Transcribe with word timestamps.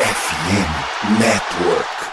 FM 0.00 1.20
Network. 1.20 2.09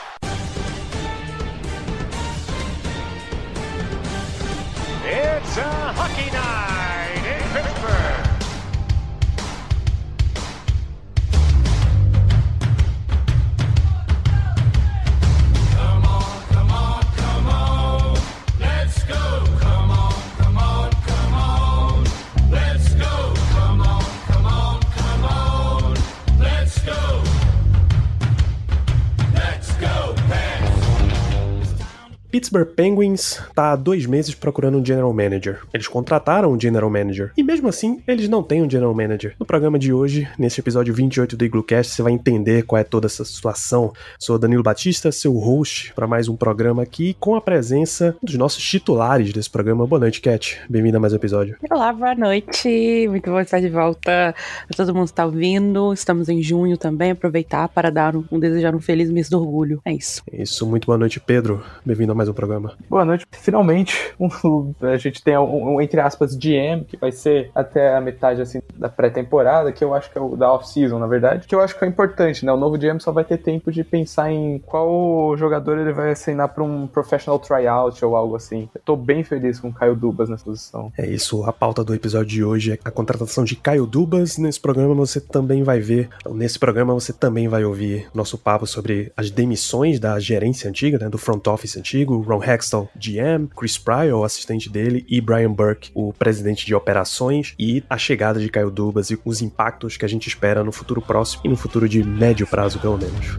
Pittsburgh 32.37 32.67
Penguins 32.67 33.41
tá 33.55 33.71
há 33.71 33.75
dois 33.75 34.05
meses 34.05 34.35
procurando 34.35 34.77
um 34.77 34.85
general 34.85 35.11
manager. 35.11 35.61
Eles 35.73 35.87
contrataram 35.87 36.51
um 36.51 36.59
general 36.59 36.87
manager. 36.87 37.31
E 37.35 37.41
mesmo 37.41 37.67
assim, 37.67 37.99
eles 38.07 38.29
não 38.29 38.43
têm 38.43 38.61
um 38.61 38.69
general 38.69 38.93
manager. 38.93 39.33
No 39.39 39.45
programa 39.45 39.79
de 39.79 39.91
hoje, 39.91 40.29
nesse 40.37 40.59
episódio 40.59 40.93
28 40.93 41.35
do 41.35 41.43
Iglocast, 41.43 41.95
você 41.95 42.03
vai 42.03 42.13
entender 42.13 42.61
qual 42.61 42.79
é 42.79 42.83
toda 42.83 43.07
essa 43.07 43.25
situação. 43.25 43.91
Sou 44.19 44.37
Danilo 44.37 44.61
Batista, 44.61 45.11
seu 45.11 45.33
host 45.33 45.91
para 45.95 46.05
mais 46.05 46.29
um 46.29 46.35
programa 46.35 46.83
aqui, 46.83 47.15
com 47.19 47.35
a 47.35 47.41
presença 47.41 48.15
dos 48.21 48.35
nossos 48.35 48.63
titulares 48.63 49.33
desse 49.33 49.49
programa. 49.49 49.87
Boa 49.87 50.01
noite, 50.01 50.21
Cat. 50.21 50.59
Bem-vinda 50.69 50.97
a 50.97 51.01
mais 51.01 51.13
um 51.13 51.15
episódio. 51.15 51.57
Olá, 51.71 51.91
boa 51.91 52.13
noite. 52.13 53.07
Muito 53.09 53.31
bom 53.31 53.39
estar 53.39 53.59
de 53.59 53.69
volta. 53.69 54.35
Todo 54.75 54.93
mundo 54.93 55.07
está 55.07 55.25
ouvindo. 55.25 55.91
Estamos 55.91 56.29
em 56.29 56.43
junho 56.43 56.77
também. 56.77 57.09
Aproveitar 57.09 57.67
para 57.67 57.89
dar 57.89 58.15
um, 58.15 58.23
um 58.31 58.39
desejar 58.39 58.75
um 58.75 58.79
feliz 58.79 59.09
mês 59.09 59.27
do 59.27 59.39
orgulho. 59.39 59.81
É 59.83 59.91
isso. 59.91 60.21
Isso, 60.31 60.67
muito 60.67 60.85
boa 60.85 60.99
noite, 60.99 61.19
Pedro. 61.19 61.63
Bem-vindo 61.83 62.11
a 62.11 62.15
mais 62.15 62.26
um 62.29 62.33
programa. 62.33 62.73
Boa 62.89 63.05
noite. 63.05 63.25
Finalmente, 63.31 64.13
um- 64.19 64.73
a 64.81 64.97
gente 64.97 65.23
tem 65.23 65.37
um, 65.37 65.75
um, 65.75 65.81
entre 65.81 65.99
aspas, 65.99 66.35
GM, 66.35 66.83
que 66.87 66.97
vai 66.97 67.11
ser 67.11 67.51
até 67.55 67.95
a 67.95 68.01
metade 68.01 68.41
assim, 68.41 68.59
da 68.75 68.89
pré-temporada, 68.89 69.71
que 69.71 69.83
eu 69.83 69.93
acho 69.93 70.11
que 70.11 70.17
é 70.17 70.21
o 70.21 70.35
da 70.35 70.51
off-season, 70.53 70.99
na 70.99 71.07
verdade, 71.07 71.47
que 71.47 71.55
eu 71.55 71.61
acho 71.61 71.77
que 71.77 71.83
é 71.85 71.87
importante, 71.87 72.45
né? 72.45 72.51
O 72.51 72.57
novo 72.57 72.77
GM 72.77 72.99
só 72.99 73.11
vai 73.11 73.23
ter 73.23 73.37
tempo 73.37 73.71
de 73.71 73.83
pensar 73.83 74.31
em 74.31 74.59
qual 74.59 75.35
jogador 75.37 75.77
ele 75.77 75.93
vai 75.93 76.11
assinar 76.11 76.49
para 76.49 76.63
um 76.63 76.87
professional 76.87 77.39
tryout 77.39 78.03
ou 78.03 78.15
algo 78.15 78.35
assim. 78.35 78.69
Eu 78.73 78.81
tô 78.83 78.95
bem 78.95 79.23
feliz 79.23 79.59
com 79.59 79.69
o 79.69 79.73
Caio 79.73 79.95
Dubas 79.95 80.29
nessa 80.29 80.43
posição. 80.45 80.91
É 80.97 81.05
isso, 81.05 81.43
a 81.43 81.53
pauta 81.53 81.83
do 81.83 81.93
episódio 81.93 82.27
de 82.27 82.43
hoje 82.43 82.73
é 82.73 82.79
a 82.83 82.91
contratação 82.91 83.43
de 83.43 83.55
Caio 83.55 83.85
Dubas. 83.85 84.37
Nesse 84.37 84.59
programa 84.59 84.93
você 84.93 85.19
também 85.19 85.63
vai 85.63 85.79
ver, 85.79 86.09
nesse 86.29 86.57
programa 86.59 86.93
você 86.93 87.11
também 87.13 87.47
vai 87.47 87.63
ouvir 87.63 88.07
nosso 88.13 88.37
papo 88.37 88.65
sobre 88.65 89.11
as 89.15 89.29
demissões 89.31 89.99
da 89.99 90.19
gerência 90.19 90.69
antiga, 90.69 90.97
né, 90.97 91.09
do 91.09 91.17
front 91.17 91.45
office 91.47 91.77
antigo, 91.77 92.16
Ron 92.21 92.43
Hextall, 92.43 92.89
GM, 92.95 93.47
Chris 93.55 93.77
Pryor, 93.77 94.19
o 94.19 94.23
assistente 94.23 94.69
dele, 94.69 95.05
e 95.07 95.21
Brian 95.21 95.51
Burke, 95.51 95.91
o 95.93 96.13
presidente 96.13 96.65
de 96.65 96.75
operações, 96.75 97.53
e 97.57 97.83
a 97.89 97.97
chegada 97.97 98.39
de 98.39 98.49
Caio 98.49 98.71
Dubas 98.71 99.09
e 99.11 99.19
os 99.23 99.41
impactos 99.41 99.97
que 99.97 100.05
a 100.05 100.09
gente 100.09 100.27
espera 100.27 100.63
no 100.63 100.71
futuro 100.71 101.01
próximo 101.01 101.41
e 101.45 101.49
no 101.49 101.57
futuro 101.57 101.87
de 101.87 102.03
médio 102.03 102.47
prazo, 102.47 102.79
pelo 102.79 102.97
menos. 102.97 103.37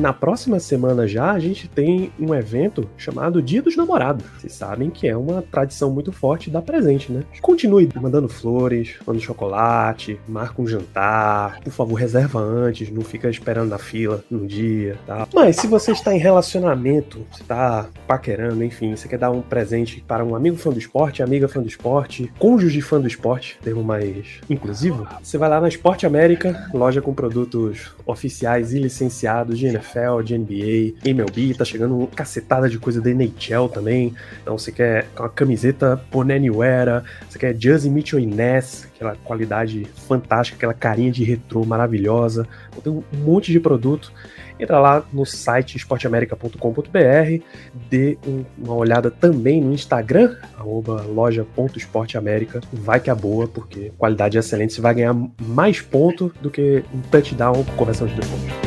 Na 0.00 0.12
próxima 0.12 0.58
semana 0.58 1.06
já 1.06 1.30
a 1.30 1.38
gente 1.38 1.68
tem 1.68 2.10
um 2.18 2.34
evento 2.34 2.88
chamado 2.96 3.40
Dia 3.40 3.62
dos 3.62 3.76
Namorados. 3.76 4.24
Vocês 4.38 4.52
sabem 4.52 4.90
que 4.90 5.06
é 5.06 5.16
uma 5.16 5.40
tradição 5.42 5.90
muito 5.90 6.10
forte 6.10 6.50
dar 6.50 6.62
presente, 6.62 7.12
né? 7.12 7.22
Continue 7.40 7.88
mandando 7.94 8.28
flores, 8.28 8.96
mandando 9.06 9.24
chocolate, 9.24 10.18
marca 10.26 10.60
um 10.60 10.66
jantar. 10.66 11.60
Por 11.60 11.72
favor, 11.72 11.94
reserva 11.94 12.40
antes, 12.40 12.90
não 12.90 13.02
fica 13.02 13.30
esperando 13.30 13.68
na 13.68 13.78
fila 13.78 14.24
no 14.30 14.46
dia, 14.46 14.98
tá? 15.06 15.28
Mas 15.32 15.56
se 15.56 15.66
você 15.66 15.92
está 15.92 16.14
em 16.14 16.18
relacionamento, 16.18 17.24
você 17.30 17.42
está 17.42 17.86
paquerando, 18.06 18.64
enfim, 18.64 18.96
você 18.96 19.06
quer 19.06 19.18
dar 19.18 19.30
um 19.30 19.42
presente 19.42 20.02
para 20.06 20.24
um 20.24 20.34
amigo 20.34 20.56
fã 20.56 20.70
do 20.70 20.78
esporte, 20.78 21.22
amiga 21.22 21.46
fã 21.46 21.60
do 21.60 21.68
esporte, 21.68 22.32
cônjuge 22.38 22.80
fã 22.80 23.00
do 23.00 23.06
esporte, 23.06 23.58
termo 23.62 23.84
mais 23.84 24.40
inclusivo, 24.50 25.06
você 25.22 25.38
vai 25.38 25.48
lá 25.48 25.60
na 25.60 25.68
Esporte 25.68 26.04
América, 26.04 26.68
loja 26.74 27.00
com 27.00 27.14
produtos 27.14 27.94
oficiais 28.06 28.72
e 28.74 28.78
licenciados 28.78 29.58
de 29.58 29.66
NFL, 29.66 29.83
de 30.24 30.36
NBA, 30.38 30.94
MLB, 31.04 31.54
tá 31.54 31.64
chegando 31.64 31.96
uma 31.98 32.06
cacetada 32.08 32.68
de 32.68 32.78
coisa 32.78 33.00
da 33.00 33.10
NHL 33.10 33.68
também. 33.72 34.14
Então 34.42 34.56
você 34.58 34.72
quer 34.72 35.06
uma 35.18 35.28
camiseta 35.28 36.00
Bonaniwera, 36.10 37.04
você 37.28 37.38
quer 37.38 37.54
Juzzy 37.58 37.90
Mitchell 37.90 38.20
Ness, 38.26 38.88
aquela 38.94 39.14
qualidade 39.16 39.86
fantástica, 40.08 40.56
aquela 40.56 40.74
carinha 40.74 41.10
de 41.12 41.22
retrô 41.24 41.64
maravilhosa. 41.64 42.46
Então, 42.76 42.82
tem 42.82 42.92
um 43.20 43.24
monte 43.24 43.52
de 43.52 43.60
produto. 43.60 44.12
Entra 44.58 44.78
lá 44.78 45.04
no 45.12 45.26
site 45.26 45.76
esporteamerica.com.br, 45.76 47.42
dê 47.90 48.16
um- 48.26 48.44
uma 48.56 48.74
olhada 48.74 49.10
também 49.10 49.60
no 49.60 49.72
Instagram, 49.72 50.36
loja.esporteamerica. 51.12 52.60
Vai 52.72 53.00
que 53.00 53.10
é 53.10 53.14
boa, 53.14 53.48
porque 53.48 53.90
qualidade 53.98 54.36
é 54.36 54.40
excelente. 54.40 54.72
Você 54.72 54.80
vai 54.80 54.94
ganhar 54.94 55.14
mais 55.40 55.80
ponto 55.80 56.32
do 56.40 56.50
que 56.50 56.84
um 56.94 57.00
touchdown 57.10 57.64
com 57.64 57.72
conversão 57.76 58.06
de 58.06 58.14
dois 58.14 58.28
pontos. 58.28 58.63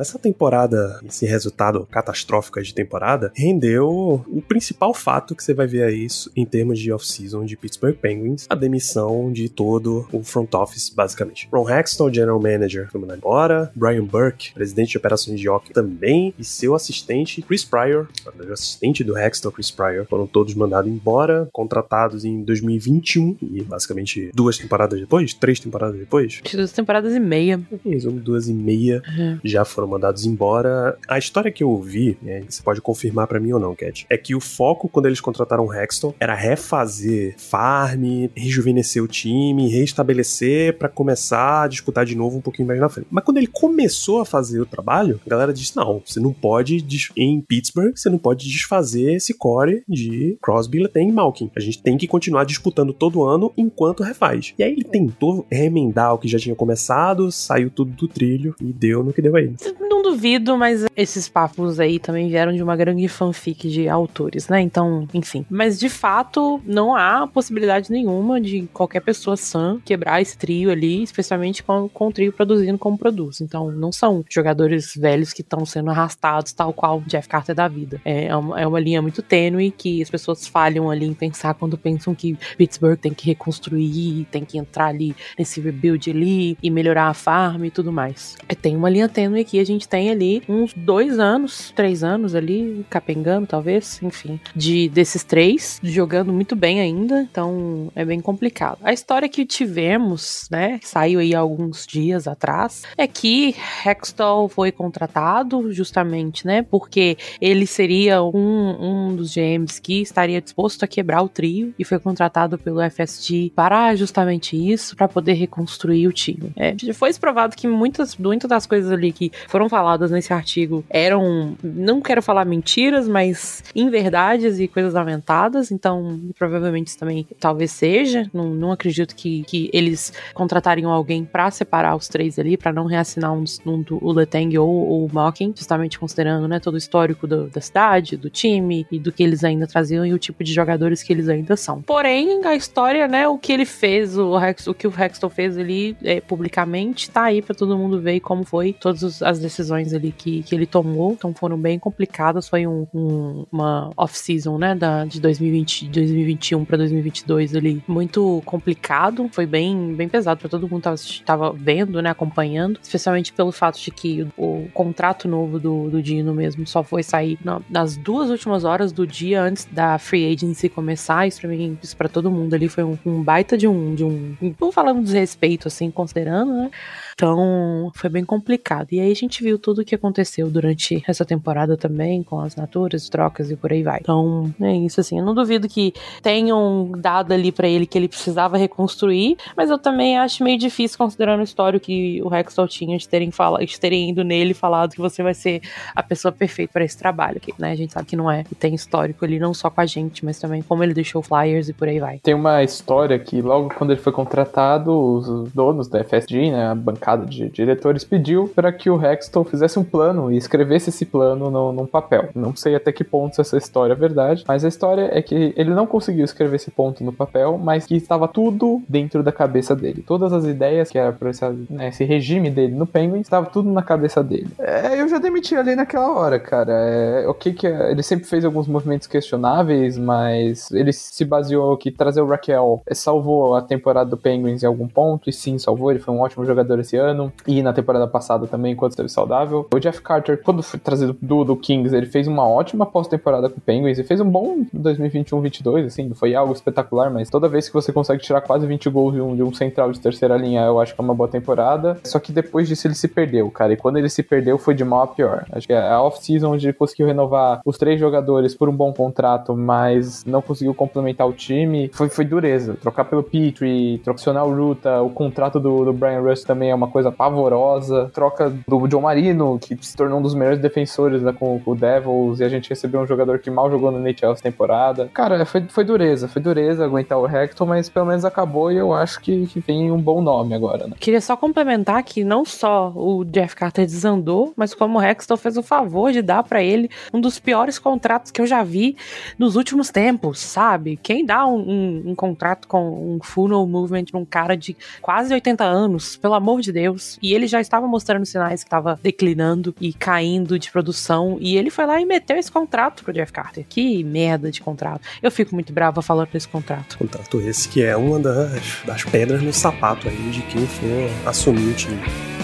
Essa 0.00 0.18
temporada, 0.18 1.00
esse 1.06 1.26
resultado 1.26 1.86
catastrófico 1.90 2.60
de 2.62 2.74
temporada, 2.74 3.32
rendeu 3.34 4.24
o 4.26 4.42
principal 4.46 4.92
fato 4.94 5.34
que 5.34 5.42
você 5.42 5.54
vai 5.54 5.66
ver 5.66 5.84
aí 5.84 6.04
isso 6.04 6.30
em 6.36 6.44
termos 6.44 6.78
de 6.78 6.92
off-season 6.92 7.44
de 7.44 7.56
Pittsburgh 7.56 7.96
Penguins, 7.96 8.46
a 8.48 8.54
demissão 8.54 9.30
de 9.32 9.48
todo 9.48 10.08
o 10.12 10.22
front 10.22 10.52
office, 10.54 10.90
basicamente. 10.90 11.48
Ron 11.52 11.68
Hextall, 11.68 12.12
general 12.12 12.40
manager, 12.40 12.88
foi 12.90 13.00
mandado 13.00 13.18
embora, 13.18 13.70
Brian 13.74 14.04
Burke, 14.04 14.52
presidente 14.54 14.90
de 14.90 14.98
operações 14.98 15.38
de 15.40 15.48
hockey 15.48 15.72
também, 15.72 16.34
e 16.38 16.44
seu 16.44 16.74
assistente, 16.74 17.42
Chris 17.42 17.64
Pryor, 17.64 18.08
o 18.26 18.52
assistente 18.52 19.04
do 19.04 19.16
Hextall, 19.16 19.52
Chris 19.52 19.70
Pryor, 19.70 20.06
foram 20.06 20.26
todos 20.26 20.54
mandados 20.54 20.90
embora, 20.90 21.48
contratados 21.52 22.24
em 22.24 22.42
2021, 22.42 23.36
e 23.42 23.62
basicamente 23.62 24.30
duas 24.34 24.58
temporadas 24.58 24.98
depois, 25.00 25.34
três 25.34 25.60
temporadas 25.60 25.98
depois, 25.98 26.28
Acho 26.28 26.42
que 26.42 26.56
duas 26.56 26.72
temporadas 26.72 27.14
e 27.14 27.20
meia. 27.20 27.60
em 27.84 27.90
resumo, 27.90 28.20
duas 28.20 28.48
e 28.48 28.52
meia 28.52 29.02
já 29.44 29.64
foram 29.64 29.87
mandados 29.88 30.26
embora. 30.26 30.98
A 31.08 31.18
história 31.18 31.50
que 31.50 31.62
eu 31.62 31.70
ouvi, 31.70 32.18
né, 32.22 32.44
você 32.48 32.62
pode 32.62 32.80
confirmar 32.80 33.26
pra 33.26 33.40
mim 33.40 33.52
ou 33.52 33.60
não, 33.60 33.74
Cat, 33.74 34.06
é 34.08 34.16
que 34.16 34.34
o 34.34 34.40
foco 34.40 34.88
quando 34.88 35.06
eles 35.06 35.20
contrataram 35.20 35.72
Hexton 35.72 36.14
era 36.20 36.34
refazer 36.34 37.34
farm, 37.38 38.28
rejuvenescer 38.36 39.02
o 39.02 39.08
time, 39.08 39.68
reestabelecer 39.68 40.76
pra 40.78 40.88
começar 40.88 41.62
a 41.62 41.68
disputar 41.68 42.04
de 42.04 42.14
novo 42.14 42.38
um 42.38 42.40
pouquinho 42.40 42.68
mais 42.68 42.80
na 42.80 42.88
frente. 42.88 43.08
Mas 43.10 43.24
quando 43.24 43.38
ele 43.38 43.46
começou 43.46 44.20
a 44.20 44.24
fazer 44.24 44.60
o 44.60 44.66
trabalho, 44.66 45.20
a 45.26 45.30
galera 45.30 45.52
disse: 45.52 45.76
não, 45.76 46.02
você 46.04 46.20
não 46.20 46.32
pode, 46.32 46.84
em 47.16 47.40
Pittsburgh, 47.40 47.96
você 47.96 48.08
não 48.08 48.18
pode 48.18 48.48
desfazer 48.48 49.14
esse 49.14 49.34
core 49.34 49.82
de 49.88 50.38
Crosby, 50.42 50.80
Letang 50.80 51.08
e 51.08 51.12
Malkin. 51.12 51.50
A 51.56 51.60
gente 51.60 51.82
tem 51.82 51.96
que 51.96 52.06
continuar 52.06 52.44
disputando 52.44 52.92
todo 52.92 53.24
ano 53.24 53.52
enquanto 53.56 54.02
refaz. 54.02 54.54
E 54.58 54.62
aí 54.62 54.72
ele 54.72 54.84
tentou 54.84 55.46
remendar 55.50 56.14
o 56.14 56.18
que 56.18 56.28
já 56.28 56.38
tinha 56.38 56.54
começado, 56.54 57.30
saiu 57.30 57.70
tudo 57.70 57.92
do 57.92 58.08
trilho 58.08 58.54
e 58.60 58.72
deu 58.72 59.02
no 59.02 59.12
que 59.12 59.22
deu 59.22 59.36
aí. 59.36 59.54
Não 59.80 60.02
duvido, 60.02 60.56
mas 60.56 60.84
esses 60.96 61.28
papos 61.28 61.78
aí 61.78 61.98
também 61.98 62.28
vieram 62.28 62.52
de 62.52 62.62
uma 62.62 62.76
grande 62.76 63.06
fanfic 63.08 63.68
de 63.68 63.88
autores, 63.88 64.48
né? 64.48 64.60
Então, 64.60 65.06
enfim. 65.14 65.44
Mas 65.48 65.78
de 65.78 65.88
fato, 65.88 66.60
não 66.64 66.94
há 66.94 67.26
possibilidade 67.26 67.90
nenhuma 67.90 68.40
de 68.40 68.68
qualquer 68.72 69.00
pessoa 69.00 69.36
sã 69.36 69.80
quebrar 69.84 70.20
esse 70.20 70.36
trio 70.36 70.70
ali, 70.70 71.02
especialmente 71.02 71.62
com, 71.62 71.88
com 71.88 72.08
o 72.08 72.12
trio 72.12 72.32
produzindo 72.32 72.78
como 72.78 72.98
produz. 72.98 73.40
Então, 73.40 73.70
não 73.70 73.92
são 73.92 74.24
jogadores 74.28 74.94
velhos 74.96 75.32
que 75.32 75.42
estão 75.42 75.64
sendo 75.64 75.90
arrastados, 75.90 76.52
tal 76.52 76.72
qual 76.72 77.00
Jeff 77.06 77.28
Carter 77.28 77.54
da 77.54 77.68
vida. 77.68 78.00
É, 78.04 78.26
é 78.26 78.36
uma, 78.36 78.60
é 78.60 78.66
uma 78.66 78.80
linha 78.80 79.00
muito 79.02 79.22
tênue 79.22 79.70
que 79.70 80.02
as 80.02 80.10
pessoas 80.10 80.46
falham 80.46 80.90
ali 80.90 81.06
em 81.06 81.14
pensar 81.14 81.54
quando 81.54 81.78
pensam 81.78 82.14
que 82.14 82.36
Pittsburgh 82.56 82.98
tem 82.98 83.14
que 83.14 83.26
reconstruir, 83.26 84.26
tem 84.30 84.44
que 84.44 84.58
entrar 84.58 84.86
ali 84.86 85.14
nesse 85.38 85.60
rebuild 85.60 86.10
ali 86.10 86.56
e 86.62 86.70
melhorar 86.70 87.08
a 87.08 87.14
farm 87.14 87.64
e 87.64 87.70
tudo 87.70 87.92
mais. 87.92 88.36
É, 88.48 88.54
Tem 88.54 88.76
uma 88.76 88.90
linha 88.90 89.08
tênue 89.08 89.40
aqui, 89.40 89.58
a 89.60 89.64
gente 89.72 89.88
tem 89.88 90.10
ali 90.10 90.42
uns 90.48 90.72
dois 90.74 91.18
anos, 91.18 91.72
três 91.74 92.02
anos 92.02 92.34
ali, 92.34 92.84
capengando, 92.90 93.46
talvez, 93.46 94.00
enfim, 94.02 94.40
de 94.54 94.88
desses 94.88 95.24
três, 95.24 95.78
jogando 95.82 96.32
muito 96.32 96.56
bem 96.56 96.80
ainda, 96.80 97.22
então 97.22 97.90
é 97.94 98.04
bem 98.04 98.20
complicado. 98.20 98.78
A 98.82 98.92
história 98.92 99.28
que 99.28 99.44
tivemos, 99.44 100.48
né, 100.50 100.80
saiu 100.82 101.20
aí 101.20 101.34
alguns 101.34 101.86
dias 101.86 102.26
atrás, 102.26 102.82
é 102.96 103.06
que 103.06 103.54
Hextall 103.84 104.48
foi 104.48 104.72
contratado 104.72 105.72
justamente, 105.72 106.46
né, 106.46 106.62
porque 106.62 107.16
ele 107.40 107.66
seria 107.66 108.22
um, 108.22 109.08
um 109.10 109.16
dos 109.16 109.34
GMs 109.34 109.80
que 109.80 110.00
estaria 110.00 110.40
disposto 110.40 110.84
a 110.84 110.88
quebrar 110.88 111.22
o 111.22 111.28
trio 111.28 111.74
e 111.78 111.84
foi 111.84 111.98
contratado 111.98 112.58
pelo 112.58 112.80
FSG 112.90 113.52
para 113.54 113.94
justamente 113.94 114.56
isso, 114.56 114.96
para 114.96 115.08
poder 115.08 115.34
reconstruir 115.34 116.06
o 116.06 116.12
time. 116.12 116.52
É, 116.56 116.74
foi 116.92 117.12
provado 117.18 117.56
que 117.56 117.66
muitas, 117.66 118.16
muitas 118.16 118.48
das 118.48 118.66
coisas 118.66 118.90
ali 118.90 119.12
que 119.12 119.32
foram 119.48 119.57
faladas 119.66 120.10
nesse 120.10 120.30
artigo 120.30 120.84
eram, 120.90 121.56
não 121.64 122.02
quero 122.02 122.22
falar 122.22 122.44
mentiras, 122.44 123.08
mas 123.08 123.64
inverdades 123.74 124.60
e 124.60 124.68
coisas 124.68 124.92
lamentadas, 124.92 125.70
então 125.70 126.20
provavelmente 126.38 126.88
isso 126.88 126.98
também 126.98 127.26
talvez 127.40 127.70
seja. 127.70 128.28
Não, 128.34 128.50
não 128.50 128.72
acredito 128.72 129.16
que, 129.16 129.42
que 129.44 129.70
eles 129.72 130.12
contratariam 130.34 130.90
alguém 130.90 131.24
para 131.24 131.50
separar 131.50 131.96
os 131.96 132.08
três 132.08 132.38
ali, 132.38 132.58
para 132.58 132.72
não 132.72 132.84
reassinar 132.84 133.32
um, 133.32 133.44
um, 133.64 133.84
o 134.02 134.12
Letang 134.12 134.58
ou 134.58 135.06
o 135.06 135.08
Mocking, 135.10 135.54
justamente 135.56 135.98
considerando 135.98 136.46
né, 136.46 136.60
todo 136.60 136.74
o 136.74 136.78
histórico 136.78 137.26
do, 137.26 137.48
da 137.48 137.60
cidade, 137.60 138.16
do 138.16 138.28
time 138.28 138.86
e 138.92 138.98
do 138.98 139.10
que 139.10 139.22
eles 139.22 139.44
ainda 139.44 139.66
traziam 139.66 140.04
e 140.04 140.12
o 140.12 140.18
tipo 140.18 140.44
de 140.44 140.52
jogadores 140.52 141.02
que 141.02 141.12
eles 141.12 141.28
ainda 141.28 141.56
são. 141.56 141.80
Porém, 141.82 142.44
a 142.44 142.54
história, 142.54 143.08
né, 143.08 143.26
o 143.26 143.38
que 143.38 143.52
ele 143.52 143.64
fez, 143.64 144.18
o, 144.18 144.36
Rex, 144.36 144.66
o 144.66 144.74
que 144.74 144.86
o 144.86 144.92
Hexton 144.92 145.28
fez 145.30 145.56
ali 145.56 145.96
é, 146.02 146.20
publicamente, 146.20 147.10
tá 147.10 147.24
aí 147.24 147.40
para 147.40 147.54
todo 147.54 147.76
mundo 147.76 148.00
ver 148.00 148.20
como 148.20 148.44
foi 148.44 148.72
todas 148.72 149.22
as 149.22 149.38
decisões 149.48 149.94
ali 149.94 150.12
que, 150.12 150.42
que 150.42 150.54
ele 150.54 150.66
tomou. 150.66 151.12
Então 151.12 151.34
foram 151.34 151.58
bem 151.58 151.78
complicadas. 151.78 152.48
Foi 152.48 152.66
um, 152.66 152.86
um, 152.94 153.46
uma 153.50 153.90
off-season, 153.96 154.58
né, 154.58 154.74
da, 154.74 155.04
de 155.04 155.20
2020, 155.20 155.88
2021 155.88 156.64
para 156.64 156.76
2022 156.78 157.54
ali, 157.54 157.82
muito 157.88 158.42
complicado. 158.44 159.28
Foi 159.32 159.46
bem, 159.46 159.94
bem 159.94 160.08
pesado 160.08 160.40
para 160.40 160.48
todo 160.48 160.68
mundo 160.68 160.82
tava, 160.82 160.96
tava 161.24 161.52
vendo, 161.52 162.00
né, 162.02 162.10
acompanhando, 162.10 162.78
especialmente 162.82 163.32
pelo 163.32 163.50
fato 163.50 163.80
de 163.80 163.90
que 163.90 164.26
o, 164.36 164.64
o 164.66 164.68
contrato 164.72 165.26
novo 165.26 165.58
do, 165.58 165.88
do 165.88 166.02
Dino 166.02 166.34
mesmo 166.34 166.66
só 166.66 166.82
foi 166.82 167.02
sair 167.02 167.38
na, 167.42 167.60
nas 167.68 167.96
duas 167.96 168.30
últimas 168.30 168.64
horas 168.64 168.92
do 168.92 169.06
dia 169.06 169.42
antes 169.42 169.66
da 169.70 169.98
free 169.98 170.32
agency 170.32 170.68
começar. 170.68 171.26
Isso 171.26 171.40
pra 171.40 171.48
mim, 171.48 171.78
isso 171.82 171.96
pra 171.96 172.08
todo 172.08 172.30
mundo 172.30 172.54
ali 172.54 172.68
foi 172.68 172.84
um, 172.84 172.98
um 173.04 173.22
baita 173.22 173.56
de 173.56 173.66
um, 173.66 173.94
de 173.94 174.04
um, 174.04 174.36
vamos 174.58 174.74
falar 174.74 174.92
um 174.92 175.02
desrespeito, 175.02 175.68
assim, 175.68 175.90
considerando, 175.90 176.52
né? 176.52 176.70
Então, 177.14 177.90
foi 177.94 178.08
bem 178.08 178.24
complicado. 178.24 178.92
E 178.92 179.00
aí 179.00 179.10
a 179.10 179.14
gente 179.14 179.37
viu 179.42 179.58
tudo 179.58 179.82
o 179.82 179.84
que 179.84 179.94
aconteceu 179.94 180.48
durante 180.48 181.02
essa 181.06 181.24
temporada 181.24 181.76
também, 181.76 182.22
com 182.22 182.40
as 182.40 182.56
naturas, 182.56 183.08
trocas 183.08 183.50
e 183.50 183.56
por 183.56 183.72
aí 183.72 183.82
vai. 183.82 183.98
Então, 184.00 184.52
é 184.60 184.74
isso 184.76 185.00
assim. 185.00 185.18
Eu 185.18 185.24
não 185.24 185.34
duvido 185.34 185.68
que 185.68 185.92
tenham 186.22 186.92
dado 186.98 187.32
ali 187.32 187.50
para 187.52 187.68
ele 187.68 187.86
que 187.86 187.96
ele 187.96 188.08
precisava 188.08 188.56
reconstruir, 188.56 189.36
mas 189.56 189.70
eu 189.70 189.78
também 189.78 190.18
acho 190.18 190.42
meio 190.44 190.58
difícil 190.58 190.98
considerando 190.98 191.40
o 191.40 191.44
histórico 191.44 191.86
que 191.86 192.20
o 192.22 192.28
Rexall 192.28 192.68
tinha 192.68 192.96
de 192.98 193.08
terem 193.08 193.30
falado, 193.30 193.64
de 193.64 193.80
terem 193.80 194.10
ido 194.10 194.22
nele 194.24 194.50
e 194.50 194.54
falado 194.54 194.92
que 194.92 195.00
você 195.00 195.22
vai 195.22 195.34
ser 195.34 195.62
a 195.94 196.02
pessoa 196.02 196.32
perfeita 196.32 196.72
para 196.72 196.84
esse 196.84 196.98
trabalho, 196.98 197.40
que, 197.40 197.54
né? 197.58 197.72
A 197.72 197.76
gente 197.76 197.92
sabe 197.92 198.06
que 198.06 198.16
não 198.16 198.30
é. 198.30 198.44
E 198.50 198.54
tem 198.54 198.74
histórico 198.74 199.24
ali 199.24 199.38
não 199.38 199.54
só 199.54 199.70
com 199.70 199.80
a 199.80 199.86
gente, 199.86 200.24
mas 200.24 200.38
também 200.38 200.62
como 200.62 200.82
ele 200.82 200.94
deixou 200.94 201.22
flyers 201.22 201.68
e 201.68 201.72
por 201.72 201.88
aí 201.88 201.98
vai. 201.98 202.18
Tem 202.18 202.34
uma 202.34 202.62
história 202.62 203.18
que 203.18 203.40
logo 203.40 203.72
quando 203.74 203.90
ele 203.90 204.00
foi 204.00 204.12
contratado, 204.12 204.92
os 204.92 205.52
donos 205.52 205.88
da 205.88 206.02
FSG, 206.02 206.50
né, 206.50 206.68
a 206.68 206.74
bancada 206.74 207.24
de 207.24 207.48
diretores 207.48 208.04
pediu 208.04 208.48
para 208.48 208.72
que 208.72 208.90
o 208.90 208.96
Hexton 209.28 209.44
fizesse 209.44 209.78
um 209.78 209.84
plano 209.84 210.32
e 210.32 210.36
escrevesse 210.36 210.88
esse 210.88 211.04
plano 211.04 211.50
no, 211.50 211.72
num 211.72 211.86
papel. 211.86 212.30
Não 212.34 212.56
sei 212.56 212.74
até 212.74 212.90
que 212.90 213.04
ponto 213.04 213.40
essa 213.40 213.56
história 213.56 213.92
é 213.92 213.96
verdade, 213.96 214.44
mas 214.48 214.64
a 214.64 214.68
história 214.68 215.10
é 215.12 215.20
que 215.20 215.52
ele 215.56 215.70
não 215.70 215.86
conseguiu 215.86 216.24
escrever 216.24 216.56
esse 216.56 216.70
ponto 216.70 217.04
no 217.04 217.12
papel, 217.12 217.58
mas 217.62 217.86
que 217.86 217.94
estava 217.94 218.26
tudo 218.26 218.82
dentro 218.88 219.22
da 219.22 219.30
cabeça 219.30 219.76
dele. 219.76 220.02
Todas 220.06 220.32
as 220.32 220.44
ideias 220.44 220.90
que 220.90 220.98
era 220.98 221.12
para 221.12 221.30
esse, 221.30 221.44
né, 221.70 221.88
esse, 221.88 222.04
regime 222.04 222.50
dele 222.50 222.74
no 222.74 222.86
Penguin, 222.86 223.20
estava 223.20 223.46
tudo 223.46 223.70
na 223.70 223.82
cabeça 223.82 224.22
dele. 224.22 224.48
É, 224.58 225.00
eu 225.00 225.08
já 225.08 225.18
demiti 225.18 225.54
ali 225.54 225.76
naquela 225.76 226.10
hora, 226.12 226.38
cara. 226.38 226.72
É, 226.72 227.28
o 227.28 227.34
que 227.34 227.52
que 227.52 227.66
é, 227.66 227.90
ele 227.90 228.02
sempre 228.02 228.26
fez 228.26 228.44
alguns 228.44 228.66
movimentos 228.66 229.06
questionáveis, 229.06 229.98
mas 229.98 230.70
ele 230.70 230.92
se 230.92 231.24
baseou 231.24 231.76
que 231.76 231.90
trazer 231.90 232.22
o 232.22 232.26
Raquel 232.26 232.82
salvou 232.92 233.54
a 233.54 233.62
temporada 233.62 234.08
do 234.08 234.16
Penguins 234.16 234.62
em 234.62 234.66
algum 234.66 234.88
ponto, 234.88 235.28
e 235.28 235.32
sim, 235.32 235.58
salvou. 235.58 235.90
Ele 235.90 236.00
foi 236.00 236.14
um 236.14 236.20
ótimo 236.20 236.46
jogador 236.46 236.78
esse 236.80 236.96
ano 236.96 237.30
e 237.46 237.62
na 237.62 237.72
temporada 237.72 238.06
passada 238.06 238.46
também, 238.46 238.72
enquanto 238.72 238.96
esteve 239.08 239.12
saudável. 239.12 239.66
O 239.72 239.78
Jeff 239.78 240.00
Carter, 240.00 240.40
quando 240.42 240.62
foi 240.62 240.78
trazido 240.78 241.16
do, 241.20 241.44
do 241.44 241.56
Kings, 241.56 241.94
ele 241.94 242.06
fez 242.06 242.28
uma 242.28 242.46
ótima 242.46 242.86
pós-temporada 242.86 243.48
com 243.48 243.56
o 243.56 243.60
Penguins 243.60 243.98
e 243.98 244.04
fez 244.04 244.20
um 244.20 244.30
bom 244.30 244.64
2021-22, 244.74 245.86
assim, 245.86 246.12
foi 246.14 246.34
algo 246.34 246.52
espetacular, 246.52 247.10
mas 247.10 247.30
toda 247.30 247.48
vez 247.48 247.68
que 247.68 247.74
você 247.74 247.92
consegue 247.92 248.22
tirar 248.22 248.42
quase 248.42 248.66
20 248.66 248.90
gols 248.90 249.14
de 249.14 249.20
um, 249.20 249.34
de 249.34 249.42
um 249.42 249.52
central 249.52 249.90
de 249.90 250.00
terceira 250.00 250.36
linha, 250.36 250.62
eu 250.62 250.78
acho 250.78 250.94
que 250.94 251.00
é 251.00 251.04
uma 251.04 251.14
boa 251.14 251.28
temporada. 251.28 251.98
Só 252.04 252.18
que 252.18 252.30
depois 252.30 252.68
disso 252.68 252.86
ele 252.86 252.94
se 252.94 253.08
perdeu, 253.08 253.50
cara, 253.50 253.72
e 253.72 253.76
quando 253.76 253.96
ele 253.96 254.08
se 254.08 254.22
perdeu 254.22 254.58
foi 254.58 254.74
de 254.74 254.84
mal 254.84 255.02
a 255.02 255.06
pior. 255.06 255.44
Acho 255.50 255.66
que 255.66 255.72
é 255.72 255.80
a 255.80 256.02
off-season 256.02 256.52
onde 256.52 256.66
ele 256.66 256.72
conseguiu 256.72 257.06
renovar 257.06 257.60
os 257.64 257.78
três 257.78 257.98
jogadores 257.98 258.54
por 258.54 258.68
um 258.68 258.76
bom 258.76 258.92
contrato, 258.92 259.56
mas 259.56 260.24
não 260.24 260.42
conseguiu 260.42 260.74
complementar 260.74 261.26
o 261.26 261.32
time, 261.32 261.90
foi, 261.92 262.08
foi 262.08 262.24
dureza. 262.24 262.74
Trocar 262.74 263.04
pelo 263.04 263.22
Petrie, 263.22 263.98
trocar 263.98 264.18
o 264.44 264.54
Ruta, 264.54 265.00
o 265.02 265.10
contrato 265.10 265.60
do, 265.60 265.84
do 265.84 265.92
Brian 265.92 266.20
Russ 266.20 266.42
também 266.42 266.70
é 266.70 266.74
uma 266.74 266.88
coisa 266.88 267.10
pavorosa. 267.10 268.10
Troca 268.12 268.52
do 268.66 268.86
John 268.88 268.97
Marino, 269.00 269.58
que 269.58 269.76
se 269.80 269.96
tornou 269.96 270.18
um 270.18 270.22
dos 270.22 270.34
melhores 270.34 270.60
defensores 270.60 271.22
né, 271.22 271.32
com, 271.32 271.60
o 271.64 271.74
Devils, 271.74 272.40
e 272.40 272.44
a 272.44 272.48
gente 272.48 272.68
recebeu 272.70 273.00
um 273.00 273.06
jogador 273.06 273.38
que 273.38 273.50
mal 273.50 273.70
jogou 273.70 273.90
no 273.90 273.98
NHL 273.98 274.32
essa 274.32 274.42
temporada. 274.42 275.08
Cara, 275.12 275.44
foi, 275.44 275.62
foi 275.68 275.84
dureza, 275.84 276.28
foi 276.28 276.40
dureza 276.40 276.84
aguentar 276.84 277.18
o 277.18 277.26
Hector, 277.26 277.66
mas 277.66 277.88
pelo 277.88 278.06
menos 278.06 278.24
acabou 278.24 278.72
e 278.72 278.76
eu 278.76 278.92
acho 278.92 279.20
que, 279.20 279.46
que 279.46 279.60
vem 279.60 279.90
um 279.90 280.00
bom 280.00 280.20
nome 280.20 280.54
agora, 280.54 280.86
né? 280.86 280.94
Queria 280.98 281.20
só 281.20 281.36
complementar 281.36 282.02
que 282.02 282.24
não 282.24 282.44
só 282.44 282.92
o 282.94 283.24
Jeff 283.24 283.54
Carter 283.54 283.84
desandou, 283.84 284.52
mas 284.56 284.74
como 284.74 284.98
o 284.98 285.02
Hexton 285.02 285.36
fez 285.36 285.56
o 285.56 285.62
favor 285.62 286.12
de 286.12 286.22
dar 286.22 286.42
para 286.42 286.62
ele 286.62 286.90
um 287.12 287.20
dos 287.20 287.38
piores 287.38 287.78
contratos 287.78 288.30
que 288.30 288.40
eu 288.40 288.46
já 288.46 288.62
vi 288.62 288.96
nos 289.38 289.56
últimos 289.56 289.90
tempos, 289.90 290.38
sabe? 290.38 290.98
Quem 291.02 291.24
dá 291.24 291.46
um, 291.46 291.58
um, 291.58 292.02
um 292.06 292.14
contrato 292.14 292.68
com 292.68 293.14
um 293.14 293.18
funnel 293.22 293.66
movement 293.66 294.04
pra 294.10 294.20
um 294.20 294.24
cara 294.24 294.56
de 294.56 294.76
quase 295.00 295.32
80 295.34 295.64
anos, 295.64 296.16
pelo 296.16 296.34
amor 296.34 296.60
de 296.60 296.72
Deus. 296.72 297.18
E 297.22 297.34
ele 297.34 297.46
já 297.46 297.60
estava 297.60 297.86
mostrando 297.86 298.24
sinais 298.24 298.62
que 298.62 298.68
estava 298.68 298.87
declinando 299.02 299.74
e 299.80 299.92
caindo 299.92 300.58
de 300.58 300.70
produção. 300.70 301.36
E 301.40 301.56
ele 301.56 301.70
foi 301.70 301.86
lá 301.86 302.00
e 302.00 302.04
meteu 302.04 302.36
esse 302.36 302.50
contrato 302.50 303.02
pro 303.02 303.12
Jeff 303.12 303.32
Carter. 303.32 303.64
Que 303.68 304.02
merda 304.04 304.50
de 304.50 304.60
contrato. 304.60 305.02
Eu 305.22 305.30
fico 305.30 305.54
muito 305.54 305.72
brava 305.72 306.00
falando 306.02 306.28
desse 306.30 306.48
contrato. 306.48 306.96
Contrato 306.98 307.40
esse 307.40 307.68
que 307.68 307.82
é 307.82 307.96
uma 307.96 308.18
das, 308.18 308.82
das 308.84 309.04
pedras 309.04 309.42
no 309.42 309.52
sapato 309.52 310.08
aí 310.08 310.30
de 310.30 310.42
quem 310.42 310.66
for 310.66 311.28
assumir 311.28 311.70
o 311.70 311.74
time. 311.74 312.37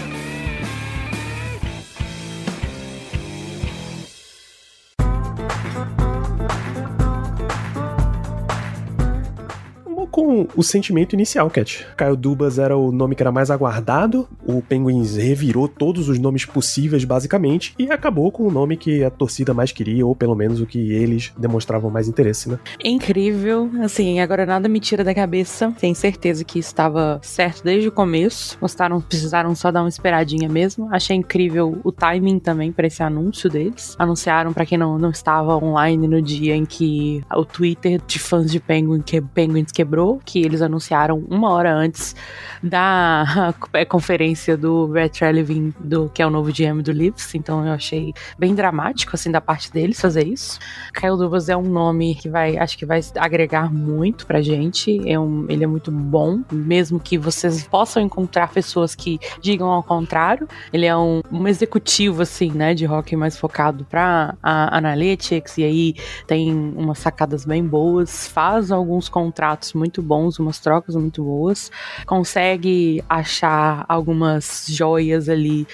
Com 10.15 10.47
o 10.55 10.63
sentimento 10.63 11.13
inicial, 11.15 11.51
Cat. 11.51 11.85
Caio 11.97 12.15
Dubas 12.15 12.61
era 12.61 12.77
o 12.77 12.93
nome 12.93 13.17
que 13.17 13.23
era 13.25 13.33
mais 13.33 13.51
aguardado, 13.51 14.29
o 14.47 14.63
Penguins 14.63 15.17
revirou 15.17 15.67
todos 15.67 16.09
os 16.09 16.21
nomes 16.21 16.45
possíveis, 16.45 17.05
basicamente, 17.05 17.75
e 17.77 17.91
acabou 17.91 18.31
com 18.31 18.45
o 18.45 18.51
nome 18.51 18.77
que 18.77 19.03
a 19.03 19.11
torcida 19.11 19.53
mais 19.53 19.73
queria, 19.73 20.07
ou 20.07 20.15
pelo 20.15 20.37
menos 20.37 20.61
o 20.61 20.67
que 20.67 20.93
eles 20.93 21.33
demonstravam 21.37 21.91
mais 21.91 22.07
interesse, 22.07 22.49
né? 22.49 22.61
Incrível, 22.85 23.69
assim, 23.83 24.21
agora 24.21 24.47
nada 24.47 24.69
me 24.69 24.79
tira 24.79 25.03
da 25.03 25.13
cabeça, 25.13 25.75
tenho 25.81 25.97
certeza 25.97 26.45
que 26.45 26.61
estava 26.61 27.19
certo 27.21 27.65
desde 27.65 27.89
o 27.89 27.93
começo, 27.93 28.57
gostaram, 28.61 29.01
precisaram 29.01 29.53
só 29.57 29.73
dar 29.73 29.83
uma 29.83 29.89
esperadinha 29.89 30.49
mesmo, 30.49 30.89
achei 30.93 31.17
incrível 31.17 31.81
o 31.83 31.91
timing 31.91 32.39
também 32.39 32.71
para 32.71 32.87
esse 32.87 33.03
anúncio 33.03 33.51
deles, 33.51 33.97
anunciaram 33.99 34.53
para 34.53 34.65
quem 34.65 34.79
não, 34.79 34.97
não 34.97 35.11
estava 35.11 35.57
online 35.57 36.07
no 36.07 36.23
dia 36.23 36.55
em 36.55 36.65
que 36.65 37.21
o 37.35 37.45
Twitter 37.45 38.01
de 38.07 38.21
fãs 38.21 38.49
de 38.53 38.61
Penguin, 38.61 39.03
que, 39.03 39.21
Penguins 39.21 39.73
quebrou, 39.73 40.04
que 40.25 40.43
eles 40.43 40.63
anunciaram 40.63 41.25
uma 41.29 41.51
hora 41.51 41.73
antes 41.73 42.15
da 42.63 43.55
conferência 43.89 44.57
do 44.57 44.89
Brett 44.89 45.19
Trelevin, 45.19 45.73
do, 45.79 46.09
que 46.09 46.23
é 46.23 46.27
o 46.27 46.31
novo 46.31 46.51
GM 46.51 46.83
do 46.83 46.93
Leafs, 46.93 47.35
então 47.35 47.67
eu 47.67 47.73
achei 47.73 48.13
bem 48.39 48.55
dramático, 48.55 49.15
assim, 49.15 49.31
da 49.31 49.41
parte 49.41 49.71
deles 49.71 50.01
fazer 50.01 50.27
isso. 50.27 50.59
Kyle 50.93 51.17
Dubas 51.17 51.49
é 51.49 51.57
um 51.57 51.63
nome 51.63 52.15
que 52.15 52.29
vai, 52.29 52.57
acho 52.57 52.77
que 52.77 52.87
vai 52.87 53.01
agregar 53.19 53.73
muito 53.73 54.27
pra 54.27 54.41
gente, 54.41 55.01
é 55.09 55.19
um, 55.19 55.47
ele 55.49 55.65
é 55.65 55.67
muito 55.67 55.91
bom, 55.91 56.41
mesmo 56.51 56.99
que 56.99 57.19
vocês 57.19 57.67
possam 57.67 58.03
encontrar 58.03 58.49
pessoas 58.49 58.95
que 58.95 59.19
digam 59.41 59.69
ao 59.69 59.83
contrário, 59.83 60.49
ele 60.73 60.87
é 60.87 60.97
um, 60.97 61.21
um 61.31 61.47
executivo, 61.47 62.23
assim, 62.23 62.51
né, 62.51 62.75
de 62.75 62.87
hockey 62.87 63.17
mais 63.17 63.37
focado 63.39 63.85
pra 63.85 64.35
a 64.43 64.77
analytics, 64.77 65.59
e 65.59 65.65
aí 65.65 65.95
tem 66.27 66.53
umas 66.53 66.99
sacadas 66.99 67.45
bem 67.45 67.65
boas, 67.65 68.27
faz 68.27 68.71
alguns 68.71 69.09
contratos 69.09 69.73
muito 69.73 69.94
muito 69.95 70.03
bons, 70.03 70.39
umas 70.39 70.59
trocas 70.59 70.97
muito 70.97 71.23
boas. 71.23 71.71
Consegue 72.07 73.03
achar 73.09 73.85
algumas 73.89 74.67
joias 74.69 75.29
ali 75.29 75.67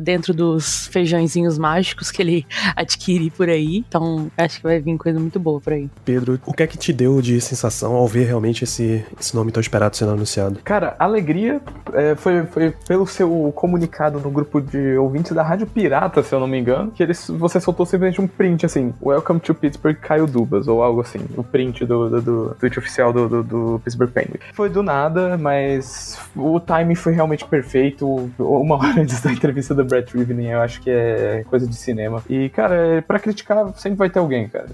dentro 0.00 0.34
dos 0.34 0.88
feijãozinhos 0.88 1.58
mágicos 1.58 2.10
que 2.10 2.22
ele 2.22 2.46
adquire 2.74 3.30
por 3.30 3.48
aí. 3.48 3.84
Então, 3.88 4.30
acho 4.36 4.56
que 4.56 4.62
vai 4.64 4.80
vir 4.80 4.96
coisa 4.98 5.20
muito 5.20 5.38
boa 5.38 5.60
por 5.60 5.72
aí. 5.72 5.88
Pedro, 6.04 6.40
o 6.44 6.52
que 6.52 6.62
é 6.62 6.66
que 6.66 6.76
te 6.76 6.92
deu 6.92 7.22
de 7.22 7.40
sensação 7.40 7.94
ao 7.94 8.06
ver 8.08 8.26
realmente 8.26 8.64
esse, 8.64 9.04
esse 9.18 9.34
nome 9.34 9.52
tão 9.52 9.60
esperado 9.60 9.96
sendo 9.96 10.12
anunciado? 10.12 10.60
Cara, 10.64 10.96
alegria 10.98 11.60
é, 11.92 12.16
foi, 12.16 12.44
foi 12.46 12.74
pelo 12.86 13.06
seu 13.06 13.52
comunicado 13.54 14.18
no 14.18 14.30
grupo 14.30 14.60
de 14.60 14.96
ouvintes 14.96 15.32
da 15.32 15.42
Rádio 15.42 15.66
Pirata, 15.66 16.22
se 16.22 16.34
eu 16.34 16.40
não 16.40 16.46
me 16.46 16.58
engano, 16.58 16.90
que 16.90 17.02
eles, 17.02 17.28
você 17.28 17.60
soltou 17.60 17.86
simplesmente 17.86 18.20
um 18.20 18.26
print 18.26 18.66
assim: 18.66 18.92
Welcome 19.00 19.40
to 19.40 19.54
Pittsburgh, 19.54 19.96
Caio 19.96 20.26
Dubas, 20.26 20.66
ou 20.66 20.82
algo 20.82 21.00
assim. 21.00 21.20
O 21.36 21.44
print 21.44 21.84
do, 21.84 22.08
do, 22.08 22.22
do 22.22 22.56
tweet 22.58 22.78
oficial 22.78 23.12
do, 23.12 23.28
do, 23.28 23.42
do 23.52 23.80
Pittsburgh 23.84 24.10
Penguins. 24.10 24.40
Foi 24.54 24.70
do 24.70 24.82
nada, 24.82 25.36
mas 25.36 26.18
o 26.34 26.58
timing 26.58 26.94
foi 26.94 27.12
realmente 27.12 27.44
perfeito. 27.44 28.30
Uma 28.38 28.76
hora 28.80 29.00
antes 29.00 29.20
da 29.20 29.30
entrevista 29.30 29.74
do 29.74 29.84
Brett 29.84 30.16
Rivening, 30.16 30.48
eu 30.48 30.60
acho 30.60 30.80
que 30.80 30.90
é 30.90 31.44
coisa 31.48 31.66
de 31.66 31.76
cinema. 31.76 32.22
E, 32.28 32.48
cara, 32.48 33.04
para 33.06 33.18
criticar 33.18 33.72
sempre 33.76 33.98
vai 33.98 34.10
ter 34.10 34.18
alguém, 34.18 34.48
cara. 34.48 34.66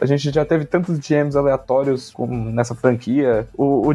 A 0.00 0.06
gente 0.06 0.30
já 0.30 0.44
teve 0.44 0.64
tantos 0.64 0.98
GMs 0.98 1.36
aleatórios 1.36 2.12
nessa 2.52 2.74
franquia. 2.74 3.46
O, 3.56 3.88
o 3.88 3.94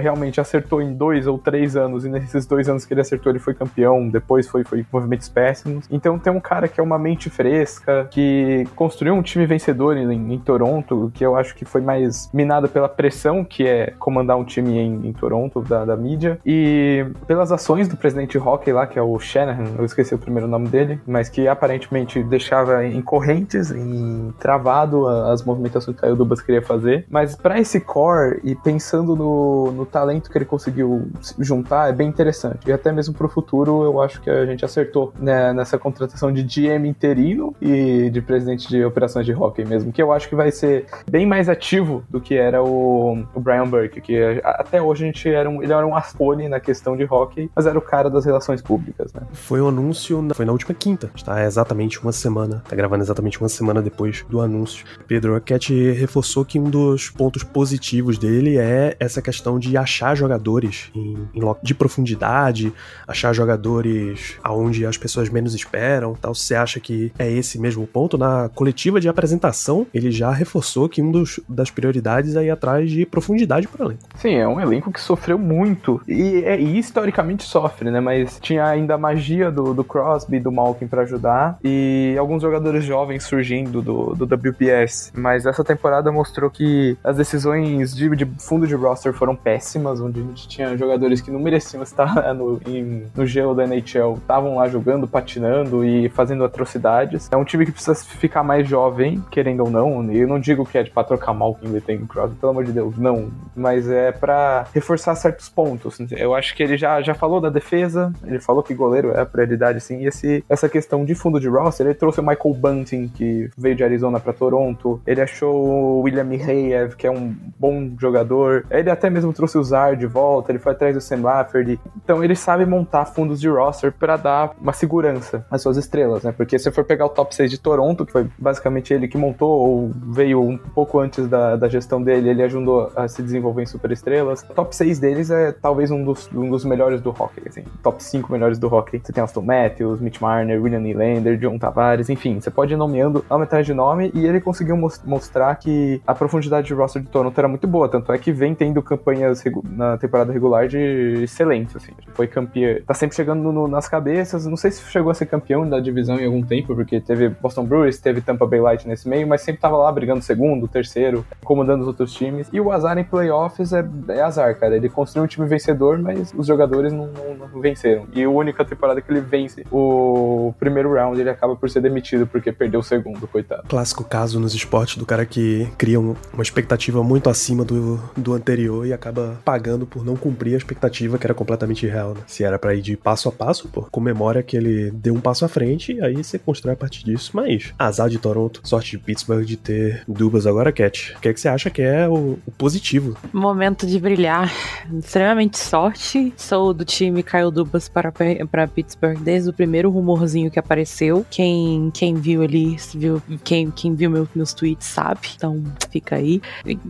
realmente 0.00 0.40
acertou 0.40 0.80
em 0.80 0.94
dois 0.94 1.26
ou 1.26 1.38
três 1.38 1.76
anos, 1.76 2.04
e 2.04 2.08
nesses 2.08 2.46
dois 2.46 2.68
anos 2.68 2.84
que 2.84 2.94
ele 2.94 3.00
acertou, 3.00 3.32
ele 3.32 3.38
foi 3.38 3.54
campeão. 3.54 4.08
Depois 4.08 4.46
foi, 4.46 4.62
foi 4.62 4.84
movimentos 4.92 5.28
péssimos. 5.28 5.86
Então 5.90 6.18
tem 6.18 6.32
um 6.32 6.40
cara 6.40 6.68
que 6.68 6.78
é 6.78 6.82
uma 6.82 6.98
mente 6.98 7.28
fresca, 7.28 8.06
que 8.10 8.66
construiu 8.76 9.14
um 9.14 9.22
time 9.22 9.46
vencedor 9.46 9.96
em, 9.96 10.34
em 10.34 10.38
Toronto, 10.38 11.10
que 11.14 11.24
eu 11.24 11.36
acho 11.36 11.54
que 11.54 11.64
foi 11.64 11.80
mais 11.80 12.30
minado 12.32 12.68
pela 12.68 12.88
pressão 12.88 13.39
que 13.44 13.66
é 13.66 13.92
comandar 13.98 14.36
um 14.36 14.44
time 14.44 14.78
em, 14.78 15.08
em 15.08 15.12
Toronto, 15.12 15.60
da, 15.60 15.84
da, 15.84 15.96
mídia, 15.96 16.38
e 16.44 17.06
pelas 17.26 17.52
ações 17.52 17.88
do 17.88 17.96
presidente 17.96 18.38
hockey 18.38 18.72
lá, 18.72 18.86
que 18.86 18.98
é 18.98 19.02
o 19.02 19.18
Shanahan, 19.18 19.76
eu 19.78 19.84
esqueci 19.84 20.14
o 20.14 20.18
primeiro 20.18 20.48
nome 20.48 20.68
dele, 20.68 21.00
mas 21.06 21.28
que 21.28 21.46
aparentemente 21.48 22.22
deixava 22.22 22.84
em 22.84 23.00
correntes, 23.02 23.70
em 23.70 24.32
travado 24.38 25.06
as 25.06 25.44
movimentações 25.44 25.98
que 25.98 26.06
o 26.06 26.16
Dubas 26.16 26.40
queria 26.40 26.62
fazer. 26.62 27.06
Mas 27.08 27.34
para 27.36 27.58
esse 27.58 27.80
core 27.80 28.40
e 28.44 28.54
pensando 28.54 29.14
no, 29.16 29.72
no 29.72 29.86
talento 29.86 30.30
que 30.30 30.38
ele 30.38 30.44
conseguiu 30.44 31.08
juntar, 31.38 31.88
é 31.88 31.92
bem 31.92 32.08
interessante. 32.08 32.68
E 32.68 32.72
até 32.72 32.92
mesmo 32.92 33.14
pro 33.14 33.28
futuro, 33.28 33.84
eu 33.84 34.00
acho 34.00 34.20
que 34.20 34.30
a 34.30 34.46
gente 34.46 34.64
acertou 34.64 35.12
né, 35.18 35.52
nessa 35.52 35.78
contratação 35.78 36.32
de 36.32 36.42
GM 36.42 36.86
interino 36.86 37.54
e 37.60 38.10
de 38.10 38.20
presidente 38.20 38.68
de 38.68 38.84
operações 38.84 39.26
de 39.26 39.32
hockey 39.32 39.64
mesmo, 39.64 39.92
que 39.92 40.02
eu 40.02 40.12
acho 40.12 40.28
que 40.28 40.34
vai 40.34 40.50
ser 40.50 40.86
bem 41.10 41.26
mais 41.26 41.48
ativo 41.48 42.02
do 42.08 42.20
que 42.20 42.34
era 42.34 42.62
o, 42.62 43.22
o 43.34 43.40
Brian 43.40 43.66
Burke, 43.66 44.00
que 44.00 44.40
até 44.44 44.80
hoje 44.80 45.04
a 45.04 45.06
gente 45.06 45.28
era 45.28 45.48
um, 45.48 45.62
ele 45.62 45.72
era 45.72 45.86
um 45.86 45.94
aspone 45.94 46.48
na 46.48 46.60
questão 46.60 46.96
de 46.96 47.04
hockey, 47.04 47.50
mas 47.54 47.66
era 47.66 47.78
o 47.78 47.82
cara 47.82 48.10
das 48.10 48.24
relações 48.24 48.62
públicas, 48.62 49.12
né? 49.12 49.22
Foi 49.32 49.60
o 49.60 49.64
um 49.64 49.68
anúncio, 49.68 50.26
foi 50.34 50.44
na 50.44 50.52
última 50.52 50.74
quinta, 50.74 51.10
está 51.14 51.44
exatamente 51.44 52.00
uma 52.00 52.12
semana, 52.12 52.62
tá 52.68 52.76
gravando 52.76 53.02
exatamente 53.02 53.40
uma 53.40 53.48
semana 53.48 53.82
depois 53.82 54.24
do 54.28 54.40
anúncio. 54.40 54.84
Pedro, 55.06 55.40
Cat 55.40 55.72
reforçou 55.92 56.44
que 56.44 56.58
um 56.58 56.70
dos 56.70 57.10
pontos 57.10 57.42
positivos 57.42 58.18
dele 58.18 58.58
é 58.58 58.96
essa 58.98 59.22
questão 59.22 59.58
de 59.58 59.76
achar 59.76 60.14
jogadores 60.14 60.90
em, 60.94 61.28
em 61.34 61.40
de 61.62 61.74
profundidade, 61.74 62.72
achar 63.06 63.32
jogadores 63.32 64.38
aonde 64.42 64.86
as 64.86 64.96
pessoas 64.96 65.28
menos 65.28 65.54
esperam, 65.54 66.14
tal. 66.14 66.34
Você 66.34 66.54
acha 66.54 66.78
que 66.78 67.12
é 67.18 67.30
esse 67.30 67.58
mesmo 67.58 67.86
ponto? 67.86 68.16
Na 68.16 68.48
coletiva 68.48 69.00
de 69.00 69.08
apresentação, 69.08 69.86
ele 69.92 70.10
já 70.10 70.30
reforçou 70.30 70.88
que 70.88 71.02
um 71.02 71.10
dos, 71.10 71.40
das 71.48 71.70
prioridades 71.70 72.36
é 72.36 72.44
ir 72.44 72.50
atrás 72.50 72.90
de 72.90 73.04
profundidade 73.04 73.19
para 73.68 73.84
o 73.84 73.88
elenco. 73.88 74.02
Sim, 74.16 74.34
é 74.34 74.46
um 74.46 74.60
elenco 74.60 74.92
que 74.92 75.00
sofreu 75.00 75.38
muito 75.38 76.00
e, 76.06 76.42
é, 76.44 76.58
e 76.60 76.78
historicamente 76.78 77.44
sofre, 77.44 77.90
né? 77.90 78.00
Mas 78.00 78.38
tinha 78.40 78.64
ainda 78.66 78.94
a 78.94 78.98
magia 78.98 79.50
do, 79.50 79.74
do 79.74 79.84
Crosby, 79.84 80.40
do 80.40 80.52
Malkin 80.52 80.86
para 80.86 81.02
ajudar 81.02 81.58
e 81.62 82.14
alguns 82.18 82.42
jogadores 82.42 82.84
jovens 82.84 83.24
surgindo 83.24 83.82
do, 83.82 84.14
do 84.14 84.24
WPS. 84.24 85.12
Mas 85.14 85.46
essa 85.46 85.64
temporada 85.64 86.10
mostrou 86.12 86.50
que 86.50 86.96
as 87.02 87.16
decisões 87.16 87.94
de, 87.94 88.08
de 88.16 88.26
fundo 88.38 88.66
de 88.66 88.74
roster 88.74 89.12
foram 89.12 89.34
péssimas, 89.34 90.00
onde 90.00 90.20
a 90.20 90.22
gente 90.22 90.48
tinha 90.48 90.76
jogadores 90.76 91.20
que 91.20 91.30
não 91.30 91.40
mereciam 91.40 91.82
estar 91.82 92.34
no, 92.34 92.60
em, 92.66 93.04
no 93.14 93.26
gelo 93.26 93.54
da 93.54 93.64
NHL, 93.64 94.14
estavam 94.16 94.56
lá 94.56 94.68
jogando, 94.68 95.06
patinando 95.06 95.84
e 95.84 96.08
fazendo 96.10 96.44
atrocidades. 96.44 97.28
É 97.30 97.36
um 97.36 97.44
time 97.44 97.66
que 97.66 97.72
precisa 97.72 97.94
ficar 97.94 98.42
mais 98.42 98.68
jovem, 98.68 99.22
querendo 99.30 99.64
ou 99.64 99.70
não. 99.70 100.12
Eu 100.12 100.28
não 100.28 100.38
digo 100.38 100.64
que 100.64 100.78
é 100.78 100.82
de 100.82 100.90
pra 100.90 101.04
trocar 101.04 101.32
Malkin, 101.32 101.68
Letang 101.68 102.06
Crosby, 102.06 102.36
pelo 102.36 102.50
amor 102.52 102.64
de 102.64 102.72
Deus, 102.72 102.96
não. 103.00 103.30
Mas 103.54 103.88
é 103.88 104.12
para 104.12 104.66
reforçar 104.74 105.14
certos 105.14 105.48
pontos. 105.48 105.98
Eu 106.12 106.34
acho 106.34 106.54
que 106.54 106.62
ele 106.62 106.76
já, 106.76 107.00
já 107.00 107.14
falou 107.14 107.40
da 107.40 107.50
defesa, 107.50 108.12
ele 108.24 108.40
falou 108.40 108.62
que 108.62 108.74
goleiro 108.74 109.10
é 109.10 109.20
a 109.20 109.26
prioridade, 109.26 109.80
sim. 109.80 110.00
E 110.00 110.06
esse, 110.06 110.44
essa 110.48 110.68
questão 110.68 111.04
de 111.04 111.14
fundo 111.14 111.40
de 111.40 111.48
roster, 111.48 111.86
ele 111.86 111.94
trouxe 111.94 112.20
o 112.20 112.22
Michael 112.22 112.54
Bunting, 112.54 113.08
que 113.08 113.50
veio 113.56 113.74
de 113.74 113.84
Arizona 113.84 114.20
para 114.20 114.32
Toronto. 114.32 115.00
Ele 115.06 115.20
achou 115.20 115.54
o 115.54 116.00
William 116.02 116.24
Miheyev, 116.24 116.96
que 116.96 117.06
é 117.06 117.10
um 117.10 117.34
bom 117.58 117.90
jogador. 117.98 118.66
Ele 118.70 118.90
até 118.90 119.10
mesmo 119.10 119.32
trouxe 119.32 119.58
o 119.58 119.64
Zar 119.64 119.96
de 119.96 120.06
volta, 120.06 120.52
ele 120.52 120.58
foi 120.58 120.72
atrás 120.72 120.94
do 120.94 121.00
Sam 121.00 121.22
Lafferty. 121.22 121.78
Então 122.02 122.22
ele 122.22 122.34
sabe 122.34 122.64
montar 122.66 123.06
fundos 123.06 123.40
de 123.40 123.48
roster 123.48 123.92
para 123.92 124.16
dar 124.16 124.52
uma 124.60 124.72
segurança 124.72 125.44
às 125.50 125.62
suas 125.62 125.76
estrelas, 125.76 126.22
né? 126.22 126.32
Porque 126.32 126.58
se 126.58 126.70
for 126.70 126.84
pegar 126.84 127.06
o 127.06 127.08
top 127.08 127.34
6 127.34 127.50
de 127.50 127.58
Toronto, 127.58 128.04
que 128.04 128.12
foi 128.12 128.28
basicamente 128.38 128.92
ele 128.92 129.08
que 129.08 129.18
montou, 129.18 129.50
ou 129.50 129.90
veio 129.94 130.40
um 130.40 130.56
pouco 130.56 130.98
antes 130.98 131.26
da, 131.26 131.56
da 131.56 131.68
gestão 131.68 132.02
dele, 132.02 132.30
ele 132.30 132.42
ajudou 132.42 132.89
a 132.96 133.08
se 133.08 133.22
desenvolver 133.22 133.62
em 133.62 133.66
superestrelas. 133.66 134.42
Top 134.54 134.74
6 134.74 134.98
deles 134.98 135.30
é 135.30 135.52
talvez 135.52 135.90
um 135.90 136.04
dos, 136.04 136.28
um 136.34 136.48
dos 136.50 136.64
melhores 136.64 137.00
do 137.00 137.10
hockey, 137.10 137.42
assim. 137.46 137.64
Top 137.82 138.02
5 138.02 138.30
melhores 138.32 138.58
do 138.58 138.72
hockey. 138.72 139.00
Você 139.02 139.12
tem 139.12 139.22
Austin 139.22 139.40
Matthews, 139.40 140.00
Mitch 140.00 140.20
Marner, 140.20 140.60
William 140.62 140.80
Nylander, 140.80 141.38
John 141.38 141.58
Tavares, 141.58 142.08
enfim, 142.08 142.40
você 142.40 142.50
pode 142.50 142.74
ir 142.74 142.76
nomeando 142.76 143.24
nome 143.28 143.44
atrás 143.44 143.64
de 143.66 143.74
nome 143.74 144.10
e 144.14 144.26
ele 144.26 144.40
conseguiu 144.40 144.76
mostrar 144.76 145.54
que 145.56 146.00
a 146.06 146.14
profundidade 146.14 146.66
de 146.66 146.74
roster 146.74 147.02
de 147.02 147.08
Toronto 147.08 147.36
era 147.36 147.48
muito 147.48 147.66
boa, 147.66 147.88
tanto 147.88 148.12
é 148.12 148.18
que 148.18 148.32
vem 148.32 148.54
tendo 148.54 148.82
campanhas 148.82 149.42
na 149.70 149.96
temporada 149.96 150.32
regular 150.32 150.68
de 150.68 151.22
excelentes, 151.22 151.76
assim. 151.76 151.92
Foi 152.14 152.26
campeão, 152.26 152.80
tá 152.86 152.94
sempre 152.94 153.16
chegando 153.16 153.52
no, 153.52 153.68
nas 153.68 153.88
cabeças, 153.88 154.46
não 154.46 154.56
sei 154.56 154.70
se 154.70 154.82
chegou 154.90 155.10
a 155.10 155.14
ser 155.14 155.26
campeão 155.26 155.68
da 155.68 155.80
divisão 155.80 156.18
em 156.18 156.26
algum 156.26 156.42
tempo, 156.42 156.74
porque 156.74 157.00
teve 157.00 157.28
Boston 157.28 157.64
Brewers, 157.64 157.98
teve 157.98 158.20
Tampa 158.20 158.46
Bay 158.46 158.60
Light 158.60 158.86
nesse 158.86 159.08
meio, 159.08 159.26
mas 159.26 159.42
sempre 159.42 159.60
tava 159.60 159.76
lá 159.76 159.90
brigando 159.90 160.22
segundo, 160.22 160.68
terceiro, 160.68 161.24
comandando 161.44 161.82
os 161.82 161.88
outros 161.88 162.12
times. 162.12 162.48
E 162.52 162.60
o 162.60 162.70
azar 162.80 162.98
em 162.98 163.04
playoffs 163.04 163.72
é, 163.72 163.84
é 164.08 164.20
azar, 164.22 164.58
cara. 164.58 164.76
Ele 164.76 164.88
construiu 164.88 165.24
um 165.24 165.26
time 165.26 165.46
vencedor, 165.46 165.98
mas 165.98 166.32
os 166.36 166.46
jogadores 166.46 166.92
não, 166.92 167.06
não, 167.06 167.48
não 167.48 167.60
venceram. 167.60 168.06
E 168.12 168.22
a 168.22 168.30
única 168.30 168.64
temporada 168.64 169.00
que 169.00 169.10
ele 169.10 169.20
vence 169.20 169.64
o 169.70 170.54
primeiro 170.58 170.92
round, 170.94 171.20
ele 171.20 171.30
acaba 171.30 171.54
por 171.54 171.68
ser 171.68 171.80
demitido 171.80 172.26
porque 172.26 172.52
perdeu 172.52 172.80
o 172.80 172.82
segundo, 172.82 173.26
coitado. 173.26 173.64
Clássico 173.68 174.04
caso 174.04 174.40
nos 174.40 174.54
esportes 174.54 174.96
do 174.96 175.06
cara 175.06 175.24
que 175.26 175.68
cria 175.76 176.00
uma 176.00 176.42
expectativa 176.42 177.02
muito 177.02 177.28
acima 177.28 177.64
do, 177.64 178.00
do 178.16 178.32
anterior 178.32 178.86
e 178.86 178.92
acaba 178.92 179.38
pagando 179.44 179.86
por 179.86 180.04
não 180.04 180.16
cumprir 180.16 180.54
a 180.54 180.58
expectativa 180.58 181.18
que 181.18 181.26
era 181.26 181.34
completamente 181.34 181.86
irreal, 181.86 182.14
né? 182.14 182.20
Se 182.26 182.44
era 182.44 182.58
para 182.58 182.74
ir 182.74 182.82
de 182.82 182.96
passo 182.96 183.28
a 183.28 183.32
passo, 183.32 183.68
pô, 183.68 183.82
comemora 183.90 184.42
que 184.42 184.56
ele 184.56 184.90
deu 184.90 185.14
um 185.14 185.20
passo 185.20 185.44
à 185.44 185.48
frente 185.48 185.92
e 185.92 186.00
aí 186.02 186.22
você 186.22 186.38
constrói 186.38 186.74
a 186.74 186.76
partir 186.76 187.04
disso. 187.04 187.30
Mas 187.34 187.72
azar 187.78 188.08
de 188.08 188.18
Toronto, 188.18 188.60
sorte 188.64 188.92
de 188.92 188.98
Pittsburgh 188.98 189.44
de 189.44 189.56
ter 189.56 190.02
Dubas 190.06 190.46
agora, 190.46 190.72
Cat. 190.72 191.14
O 191.16 191.20
que, 191.20 191.28
é 191.28 191.32
que 191.32 191.40
você 191.40 191.48
acha 191.48 191.70
que 191.70 191.82
é 191.82 192.08
o, 192.08 192.38
o 192.46 192.50
positivo? 192.70 193.16
Momento 193.32 193.84
de 193.86 193.98
brilhar. 193.98 194.52
Extremamente 194.92 195.58
sorte. 195.58 196.32
Sou 196.36 196.72
do 196.72 196.84
time 196.84 197.22
Kyle 197.22 197.50
Dubas 197.50 197.88
para, 197.88 198.12
para 198.50 198.68
Pittsburgh 198.68 199.18
desde 199.18 199.50
o 199.50 199.52
primeiro 199.52 199.90
rumorzinho 199.90 200.50
que 200.50 200.58
apareceu. 200.58 201.26
Quem, 201.28 201.90
quem 201.92 202.14
viu 202.14 202.42
ali, 202.42 202.76
viu, 202.94 203.20
quem, 203.42 203.70
quem 203.70 203.94
viu 203.94 204.08
meu, 204.08 204.28
meus 204.34 204.54
tweets 204.54 204.86
sabe. 204.86 205.20
Então 205.34 205.64
fica 205.90 206.16
aí. 206.16 206.40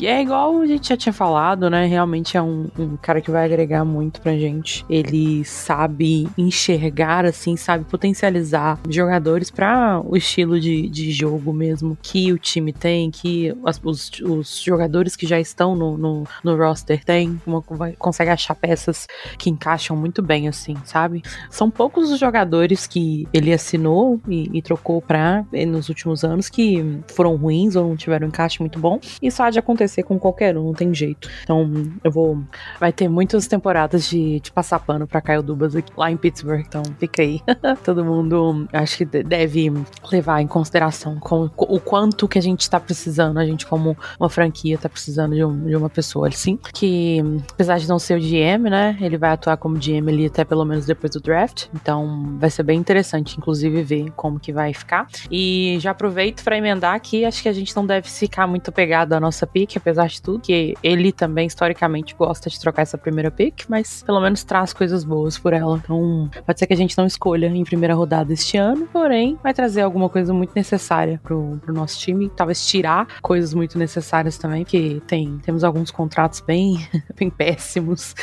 É 0.03 0.21
igual 0.21 0.61
a 0.61 0.67
gente 0.67 0.89
já 0.89 0.97
tinha 0.97 1.13
falado, 1.13 1.71
né? 1.71 1.87
Realmente 1.87 2.37
é 2.37 2.43
um, 2.43 2.69
um 2.79 2.97
cara 2.97 3.21
que 3.23 3.31
vai 3.31 3.47
agregar 3.47 3.85
muito 3.85 4.21
pra 4.21 4.37
gente. 4.37 4.85
Ele 4.89 5.45
sabe 5.45 6.29
enxergar, 6.37 7.25
assim, 7.25 7.57
sabe 7.57 7.85
potencializar 7.85 8.79
jogadores 8.89 9.51
para 9.51 10.03
o 10.05 10.17
estilo 10.17 10.61
de, 10.61 10.89
de 10.89 11.11
jogo 11.11 11.53
mesmo 11.53 11.97
que 12.03 12.33
o 12.33 12.39
time 12.39 12.73
tem, 12.73 13.11
que 13.11 13.55
as, 13.65 13.81
os, 13.83 14.11
os 14.21 14.61
jogadores 14.61 15.17
que 15.17 15.27
já 15.27 15.41
estão 15.41 15.70
no, 15.77 15.97
no, 15.97 16.25
no 16.43 16.57
roster 16.57 17.05
têm. 17.05 17.41
Uma, 17.47 17.63
consegue 17.99 18.31
achar 18.31 18.55
peças 18.55 19.07
que 19.39 19.51
encaixam 19.51 19.97
muito 19.97 20.23
bem, 20.23 20.49
assim, 20.49 20.77
sabe? 20.85 21.23
São 21.51 21.71
poucos 21.71 22.11
os 22.11 22.19
jogadores 22.19 22.87
que 22.87 23.29
ele 23.33 23.53
assinou 23.53 24.21
e, 24.29 24.59
e 24.59 24.63
trocou 24.63 25.01
pra 25.01 25.45
nos 25.69 25.89
últimos 25.89 26.25
anos 26.25 26.49
que 26.49 27.01
foram 27.09 27.37
ruins 27.37 27.77
ou 27.77 27.89
não 27.89 27.97
tiveram 27.97 28.27
um 28.27 28.31
encaixe 28.31 28.61
muito 28.61 28.79
bom. 28.79 28.99
Isso 29.21 29.43
há 29.43 29.51
de 29.51 29.59
acontecer 29.59 30.03
com 30.03 30.19
qualquer 30.19 30.57
um, 30.57 30.65
não 30.65 30.73
tem 30.73 30.95
jeito. 30.95 31.29
Então, 31.43 31.71
eu 32.03 32.11
vou. 32.11 32.43
Vai 32.79 32.93
ter 32.93 33.09
muitas 33.09 33.47
temporadas 33.47 34.09
de, 34.09 34.41
de 34.41 34.51
passar 34.51 34.79
pano 34.79 35.07
pra 35.07 35.21
Kyle 35.21 35.43
Dubas 35.43 35.77
aqui, 35.77 35.93
lá 35.97 36.11
em 36.11 36.17
Pittsburgh, 36.17 36.65
então 36.67 36.83
fica 36.99 37.23
aí. 37.23 37.41
Todo 37.85 38.05
mundo 38.05 38.67
acho 38.73 38.99
que 38.99 39.05
deve 39.05 39.73
levar 40.11 40.41
em 40.41 40.47
consideração 40.47 41.19
com, 41.19 41.51
o 41.57 41.81
quanto 41.81 42.29
que 42.29 42.39
a 42.39 42.43
gente 42.43 42.69
tá 42.71 42.81
precisando, 42.81 43.39
a 43.39 43.45
gente 43.45 43.67
como 43.67 43.97
uma 44.19 44.29
franquia 44.29 44.79
tá 44.79 44.89
precisando 44.89 45.35
de 45.35 45.45
um, 45.45 45.60
de 45.67 45.77
uma 45.77 45.91
pessoa 45.91 46.29
assim, 46.29 46.59
que 46.73 47.21
apesar 47.53 47.79
de 47.79 47.89
não 47.89 47.99
ser 47.99 48.19
o 48.19 48.21
GM, 48.21 48.69
né, 48.71 48.97
ele 49.01 49.17
vai 49.17 49.31
atuar 49.31 49.57
como 49.57 49.77
GM 49.77 50.09
ali 50.09 50.27
até 50.27 50.45
pelo 50.45 50.65
menos 50.65 50.87
depois 50.87 51.13
do 51.13 51.21
draft. 51.21 51.67
Então 51.75 52.37
vai 52.39 52.51
ser 52.51 52.63
bem 52.63 52.79
interessante, 52.79 53.37
inclusive, 53.37 53.83
ver 53.83 54.11
como 54.13 54.39
que 54.39 54.53
vai 54.53 54.73
ficar. 54.73 55.07
E 55.31 55.77
já 55.81 55.91
aproveito 55.91 56.43
para 56.43 56.57
emendar 56.57 56.95
aqui, 56.95 57.25
acho 57.25 57.43
que 57.43 57.49
a 57.49 57.53
gente 57.53 57.75
não 57.75 57.87
deve 57.87 58.09
ficar 58.09 58.47
muito 58.47 58.73
pegado 58.73 59.15
à 59.15 59.21
nossa 59.21 59.47
pick, 59.47 59.77
apesar 59.77 60.09
de 60.09 60.21
tudo, 60.21 60.41
que 60.41 60.75
ele 60.83 61.13
também 61.13 61.47
historicamente 61.47 62.15
gosta 62.15 62.49
de 62.49 62.59
trocar 62.59 62.83
essa 62.83 62.99
primeira 62.99 63.31
pick, 63.31 63.65
mas 63.69 64.03
pelo 64.03 64.21
menos 64.21 64.45
traz 64.45 64.73
coisas 64.73 65.05
boas 65.05 65.39
por 65.39 65.53
ela. 65.53 65.81
Então 65.83 66.31
pode 66.45 66.59
ser 66.59 66.67
que 66.67 66.73
a 66.73 66.77
gente 66.77 66.97
não 66.97 67.07
escolha 67.07 67.47
em 67.47 67.65
primeira 67.65 67.95
rodada 67.95 68.33
este 68.33 68.57
ano, 68.57 68.89
porém 68.93 69.39
vai 69.43 69.53
trazer 69.53 69.83
alguma 69.83 70.09
coisa 70.09 70.33
muito 70.33 70.53
necessária 70.55 71.21
pro, 71.23 71.59
pro 71.63 71.75
nosso 71.75 71.99
time, 71.99 72.29
talvez 72.29 72.67
tirar 72.67 73.07
coisas 73.21 73.55
muito 73.55 73.79
necessárias 73.79 74.39
também, 74.39 74.65
que 74.65 75.03
tem 75.07 75.41
temos 75.51 75.65
alguns 75.65 75.91
contratos 75.91 76.41
bem, 76.41 76.79
bem 77.19 77.29
péssimos 77.29 78.15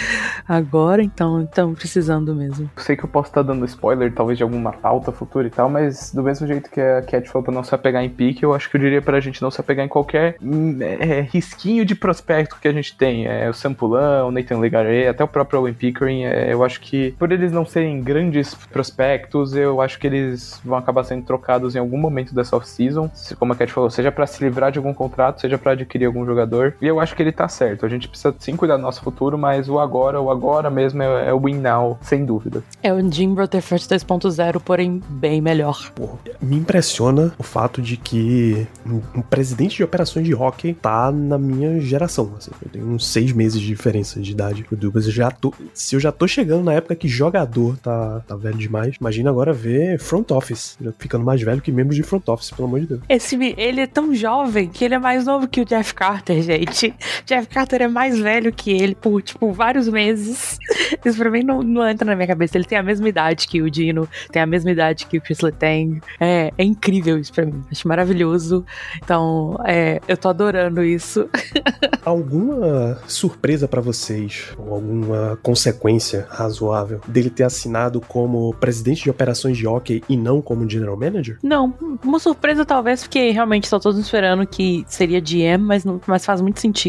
agora, 0.47 1.03
então 1.03 1.43
estamos 1.43 1.77
precisando 1.77 2.33
mesmo. 2.33 2.71
Sei 2.77 2.95
que 2.95 3.03
eu 3.03 3.09
posso 3.09 3.29
estar 3.29 3.41
dando 3.41 3.65
spoiler, 3.65 4.13
talvez 4.13 4.37
de 4.37 4.43
alguma 4.43 4.71
pauta 4.71 5.11
futura 5.11 5.45
e 5.45 5.49
tal, 5.49 5.69
mas 5.69 6.13
do 6.13 6.23
mesmo 6.23 6.47
jeito 6.47 6.71
que 6.71 6.79
a 6.79 7.01
Cat 7.01 7.27
falou 7.27 7.43
pra 7.43 7.53
não 7.53 7.65
se 7.65 7.75
apegar 7.75 8.01
em 8.01 8.09
pique, 8.09 8.43
eu 8.43 8.53
acho 8.53 8.69
que 8.69 8.77
eu 8.77 8.81
diria 8.81 9.01
pra 9.01 9.19
gente 9.19 9.41
não 9.41 9.51
se 9.51 9.59
apegar 9.59 9.85
em 9.85 9.89
qualquer 9.89 10.37
hum, 10.41 10.77
é, 10.79 11.19
risquinho 11.19 11.83
de 11.83 11.95
prospecto 11.95 12.55
que 12.61 12.67
a 12.69 12.71
gente 12.71 12.95
tem. 12.95 13.27
É, 13.27 13.49
o 13.49 13.53
Sampulão, 13.53 14.29
o 14.29 14.31
Nathan 14.31 14.59
Legaré, 14.59 15.09
até 15.09 15.21
o 15.21 15.27
próprio 15.27 15.59
Owen 15.59 15.73
Pickering, 15.73 16.23
é, 16.23 16.53
eu 16.53 16.63
acho 16.63 16.79
que 16.79 17.11
por 17.19 17.29
eles 17.33 17.51
não 17.51 17.65
serem 17.65 18.01
grandes 18.01 18.55
prospectos, 18.55 19.53
eu 19.53 19.81
acho 19.81 19.99
que 19.99 20.07
eles 20.07 20.61
vão 20.63 20.77
acabar 20.77 21.03
sendo 21.03 21.25
trocados 21.25 21.75
em 21.75 21.79
algum 21.79 21.97
momento 21.97 22.33
dessa 22.33 22.55
off-season, 22.55 23.11
como 23.37 23.51
a 23.51 23.55
Cat 23.57 23.69
falou, 23.73 23.89
seja 23.89 24.13
para 24.13 24.25
se 24.25 24.41
livrar 24.41 24.71
de 24.71 24.79
algum 24.79 24.93
contrato, 24.93 25.41
seja 25.41 25.57
para 25.57 25.73
adquirir 25.73 26.05
algum 26.05 26.25
jogador. 26.25 26.73
E 26.81 26.87
eu 26.87 27.01
acho 27.01 27.16
que 27.17 27.23
ele 27.23 27.31
tá 27.31 27.47
certo. 27.49 27.85
A 27.85 27.89
gente 27.89 28.07
precisa 28.07 28.33
sim 28.39 28.55
cuidar 28.55 28.77
do 28.77 28.83
nosso 28.83 29.01
futuro, 29.01 29.37
mas 29.37 29.67
o 29.67 29.79
agora, 29.79 30.21
o 30.21 30.31
agora 30.31 30.69
mesmo 30.69 31.01
é, 31.01 31.29
é 31.29 31.33
o 31.33 31.39
win 31.39 31.55
now, 31.55 31.97
sem 32.01 32.23
dúvida. 32.23 32.63
É 32.81 32.93
o 32.93 33.11
Jim 33.11 33.33
Rutherford 33.33 33.85
2.0, 33.85 34.61
porém 34.61 35.01
bem 35.09 35.41
melhor. 35.41 35.91
Me 36.39 36.55
impressiona 36.55 37.33
o 37.37 37.43
fato 37.43 37.81
de 37.81 37.97
que 37.97 38.67
um 38.85 39.21
presidente 39.21 39.77
de 39.77 39.83
operações 39.83 40.25
de 40.25 40.35
hockey 40.35 40.73
tá 40.73 41.11
na 41.11 41.37
minha 41.37 41.79
geração. 41.81 42.31
Assim. 42.37 42.51
Eu 42.63 42.69
tenho 42.71 42.87
uns 42.87 43.07
seis 43.07 43.31
meses 43.31 43.59
de 43.59 43.67
diferença 43.67 44.19
de 44.21 44.31
idade 44.31 44.63
pro 44.63 44.77
Dubas. 44.77 45.05
Eu 45.05 45.11
já 45.11 45.31
tô, 45.31 45.53
se 45.73 45.95
eu 45.95 45.99
já 45.99 46.11
tô 46.11 46.27
chegando 46.27 46.63
na 46.63 46.73
época 46.73 46.95
que 46.95 47.07
jogador 47.07 47.77
tá, 47.77 48.21
tá 48.27 48.35
velho 48.35 48.57
demais, 48.57 48.95
imagina 48.99 49.31
agora 49.31 49.51
ver 49.51 49.97
front 49.99 50.29
office. 50.29 50.77
Ficando 50.99 51.25
mais 51.25 51.41
velho 51.41 51.61
que 51.61 51.71
membros 51.71 51.95
de 51.95 52.03
front 52.03 52.27
office, 52.27 52.51
pelo 52.51 52.67
amor 52.67 52.81
de 52.81 52.87
Deus. 52.87 53.01
Esse, 53.09 53.35
ele 53.57 53.81
é 53.81 53.87
tão 53.87 54.13
jovem 54.13 54.69
que 54.69 54.85
ele 54.85 54.93
é 54.93 54.99
mais 54.99 55.25
novo 55.25 55.47
que 55.47 55.61
o 55.61 55.65
Jeff 55.65 55.93
Carter, 55.95 56.41
gente. 56.43 56.93
Jeff 57.25 57.47
Carter 57.47 57.83
é 57.83 57.87
mais 57.87 58.19
velho 58.19 58.51
que 58.51 58.71
ele 58.71 58.95
por, 58.95 59.21
tipo, 59.21 59.51
vários 59.51 59.87
meses. 59.87 60.57
Isso 61.03 61.17
pra 61.17 61.29
mim 61.29 61.43
não, 61.43 61.61
não 61.61 61.87
entra 61.87 62.05
na 62.05 62.15
minha 62.15 62.27
cabeça. 62.27 62.57
Ele 62.57 62.65
tem 62.65 62.77
a 62.77 62.83
mesma 62.83 63.07
idade 63.07 63.47
que 63.47 63.61
o 63.61 63.69
Dino, 63.69 64.07
tem 64.31 64.41
a 64.41 64.45
mesma 64.45 64.71
idade 64.71 65.05
que 65.05 65.17
o 65.17 65.21
Chris 65.21 65.41
Letang. 65.41 66.01
É, 66.19 66.51
é 66.57 66.63
incrível 66.63 67.17
isso 67.17 67.31
pra 67.33 67.45
mim. 67.45 67.63
Acho 67.71 67.87
maravilhoso. 67.87 68.65
Então, 69.03 69.57
é, 69.65 70.01
eu 70.07 70.17
tô 70.17 70.29
adorando 70.29 70.83
isso. 70.83 71.29
Alguma 72.03 72.99
surpresa 73.07 73.67
para 73.67 73.81
vocês, 73.81 74.53
ou 74.57 74.73
alguma 74.73 75.37
consequência 75.43 76.25
razoável 76.29 77.01
dele 77.07 77.29
ter 77.29 77.43
assinado 77.43 77.99
como 77.99 78.53
presidente 78.53 79.03
de 79.03 79.09
operações 79.09 79.57
de 79.57 79.67
hockey 79.67 80.01
e 80.07 80.15
não 80.15 80.41
como 80.41 80.69
general 80.69 80.97
manager? 80.97 81.37
Não, 81.43 81.73
uma 82.03 82.19
surpresa 82.19 82.63
talvez, 82.63 83.03
porque 83.03 83.31
realmente 83.31 83.65
estão 83.65 83.79
todos 83.79 83.99
esperando 83.99 84.47
que 84.47 84.85
seria 84.87 85.19
GM, 85.19 85.61
mas, 85.61 85.83
não, 85.83 85.99
mas 86.07 86.25
faz 86.25 86.39
muito 86.39 86.61
sentido. 86.61 86.86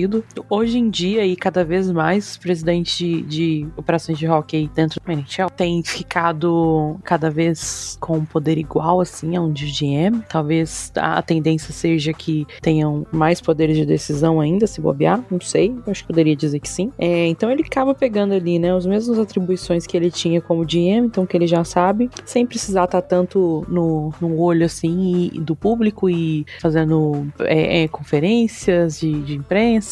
Hoje 0.49 0.79
em 0.79 0.91
dia, 0.91 1.25
e 1.27 1.37
cada 1.37 1.65
vez 1.65 1.91
mais, 1.91 2.31
os 2.31 2.37
presidentes 2.37 2.97
de, 2.97 3.23
de 3.23 3.69
operações 3.77 4.19
de 4.19 4.29
hockey 4.29 4.71
dentro 4.75 5.01
do 5.01 5.13
NHL 5.13 5.51
têm 5.57 5.83
ficado 5.83 6.99
cada 7.05 7.31
vez 7.31 7.97
com 8.01 8.19
um 8.19 8.25
poder 8.25 8.59
igual, 8.59 9.01
assim, 9.01 9.37
a 9.37 9.41
um 9.41 9.53
de 9.53 9.67
GM. 9.67 10.23
Talvez 10.29 10.93
a 10.97 11.21
tendência 11.23 11.73
seja 11.73 12.13
que 12.13 12.47
tenham 12.61 13.07
mais 13.13 13.41
poderes 13.41 13.77
de 13.77 13.85
decisão 13.85 14.41
ainda, 14.41 14.67
se 14.67 14.81
bobear 14.81 15.23
não 15.31 15.41
sei, 15.41 15.75
acho 15.87 16.03
que 16.03 16.09
poderia 16.09 16.35
dizer 16.35 16.59
que 16.61 16.69
sim. 16.69 16.93
É, 16.99 17.27
então 17.27 17.51
ele 17.51 17.63
acaba 17.63 17.95
pegando 17.95 18.35
ali, 18.35 18.59
né, 18.59 18.75
as 18.75 18.87
mesmas 18.87 19.19
atribuições 19.19 19.87
que 19.87 19.97
ele 19.97 20.11
tinha 20.11 20.41
como 20.41 20.65
GM, 20.65 21.07
então 21.07 21.27
que 21.27 21.37
ele 21.37 21.47
já 21.47 21.65
sabe, 21.65 22.11
sem 22.25 22.47
precisar 22.47 22.85
estar 22.85 23.03
tá 23.03 23.09
tanto 23.09 23.65
no, 23.69 24.13
no 24.21 24.39
olho 24.41 24.65
assim 24.65 25.31
e, 25.33 25.41
do 25.41 25.55
público 25.55 26.09
e 26.09 26.45
fazendo 26.61 27.27
é, 27.41 27.83
é, 27.85 27.89
conferências 27.89 29.01
de, 29.01 29.23
de, 29.23 29.35
imprensa 29.35 29.88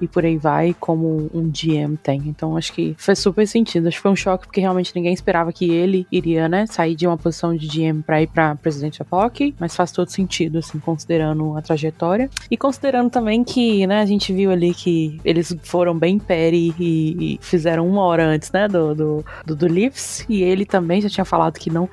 e 0.00 0.06
por 0.06 0.24
aí 0.24 0.36
vai, 0.36 0.74
como 0.78 1.30
um 1.34 1.50
GM 1.50 1.96
tem. 2.02 2.22
Então 2.26 2.56
acho 2.56 2.72
que 2.72 2.94
faz 2.98 3.18
super 3.18 3.46
sentido. 3.46 3.88
Acho 3.88 3.96
que 3.96 4.02
foi 4.02 4.10
um 4.10 4.16
choque 4.16 4.46
porque 4.46 4.60
realmente 4.60 4.92
ninguém 4.94 5.12
esperava 5.12 5.52
que 5.52 5.70
ele 5.70 6.06
iria, 6.10 6.48
né, 6.48 6.66
sair 6.66 6.94
de 6.94 7.06
uma 7.06 7.16
posição 7.16 7.54
de 7.56 7.66
GM 7.66 8.02
para 8.02 8.22
ir 8.22 8.26
para 8.26 8.54
presidente 8.56 8.98
da 8.98 9.06
hockey, 9.10 9.54
mas 9.58 9.74
faz 9.74 9.92
todo 9.92 10.08
sentido, 10.08 10.58
assim, 10.58 10.78
considerando 10.78 11.56
a 11.56 11.62
trajetória 11.62 12.30
e 12.50 12.56
considerando 12.56 13.10
também 13.10 13.44
que, 13.44 13.86
né, 13.86 14.00
a 14.00 14.06
gente 14.06 14.32
viu 14.32 14.50
ali 14.50 14.74
que 14.74 15.20
eles 15.24 15.54
foram 15.62 15.96
bem 15.96 16.18
Perry 16.18 16.74
e, 16.78 17.34
e 17.34 17.38
fizeram 17.40 17.88
uma 17.88 18.02
hora 18.02 18.26
antes, 18.26 18.50
né, 18.52 18.68
do, 18.68 18.94
do, 18.94 19.24
do, 19.44 19.56
do 19.56 19.66
Leafs, 19.66 20.24
e 20.28 20.42
ele 20.42 20.64
também 20.64 21.00
já 21.00 21.08
tinha 21.08 21.24
falado 21.24 21.58
que 21.58 21.70
não, 21.70 21.88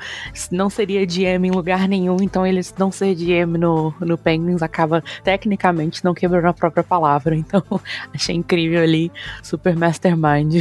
não 0.52 0.70
seria 0.70 1.06
GM 1.06 1.46
em 1.48 1.52
lugar 1.52 1.88
nenhum, 1.88 2.18
então 2.22 2.46
eles 2.46 2.74
não 2.78 2.92
ser 2.92 3.16
GM 3.16 3.58
no, 3.58 3.94
no 4.00 4.18
Penguins 4.18 4.62
acaba 4.62 5.04
tecnicamente 5.24 6.04
não 6.04 6.14
quebrando 6.14 6.48
a 6.48 6.54
própria 6.54 6.84
palavra, 6.84 7.36
então 7.42 7.64
achei 8.14 8.36
incrível 8.36 8.82
ali, 8.82 9.12
super 9.44 9.76
mastermind. 9.76 10.56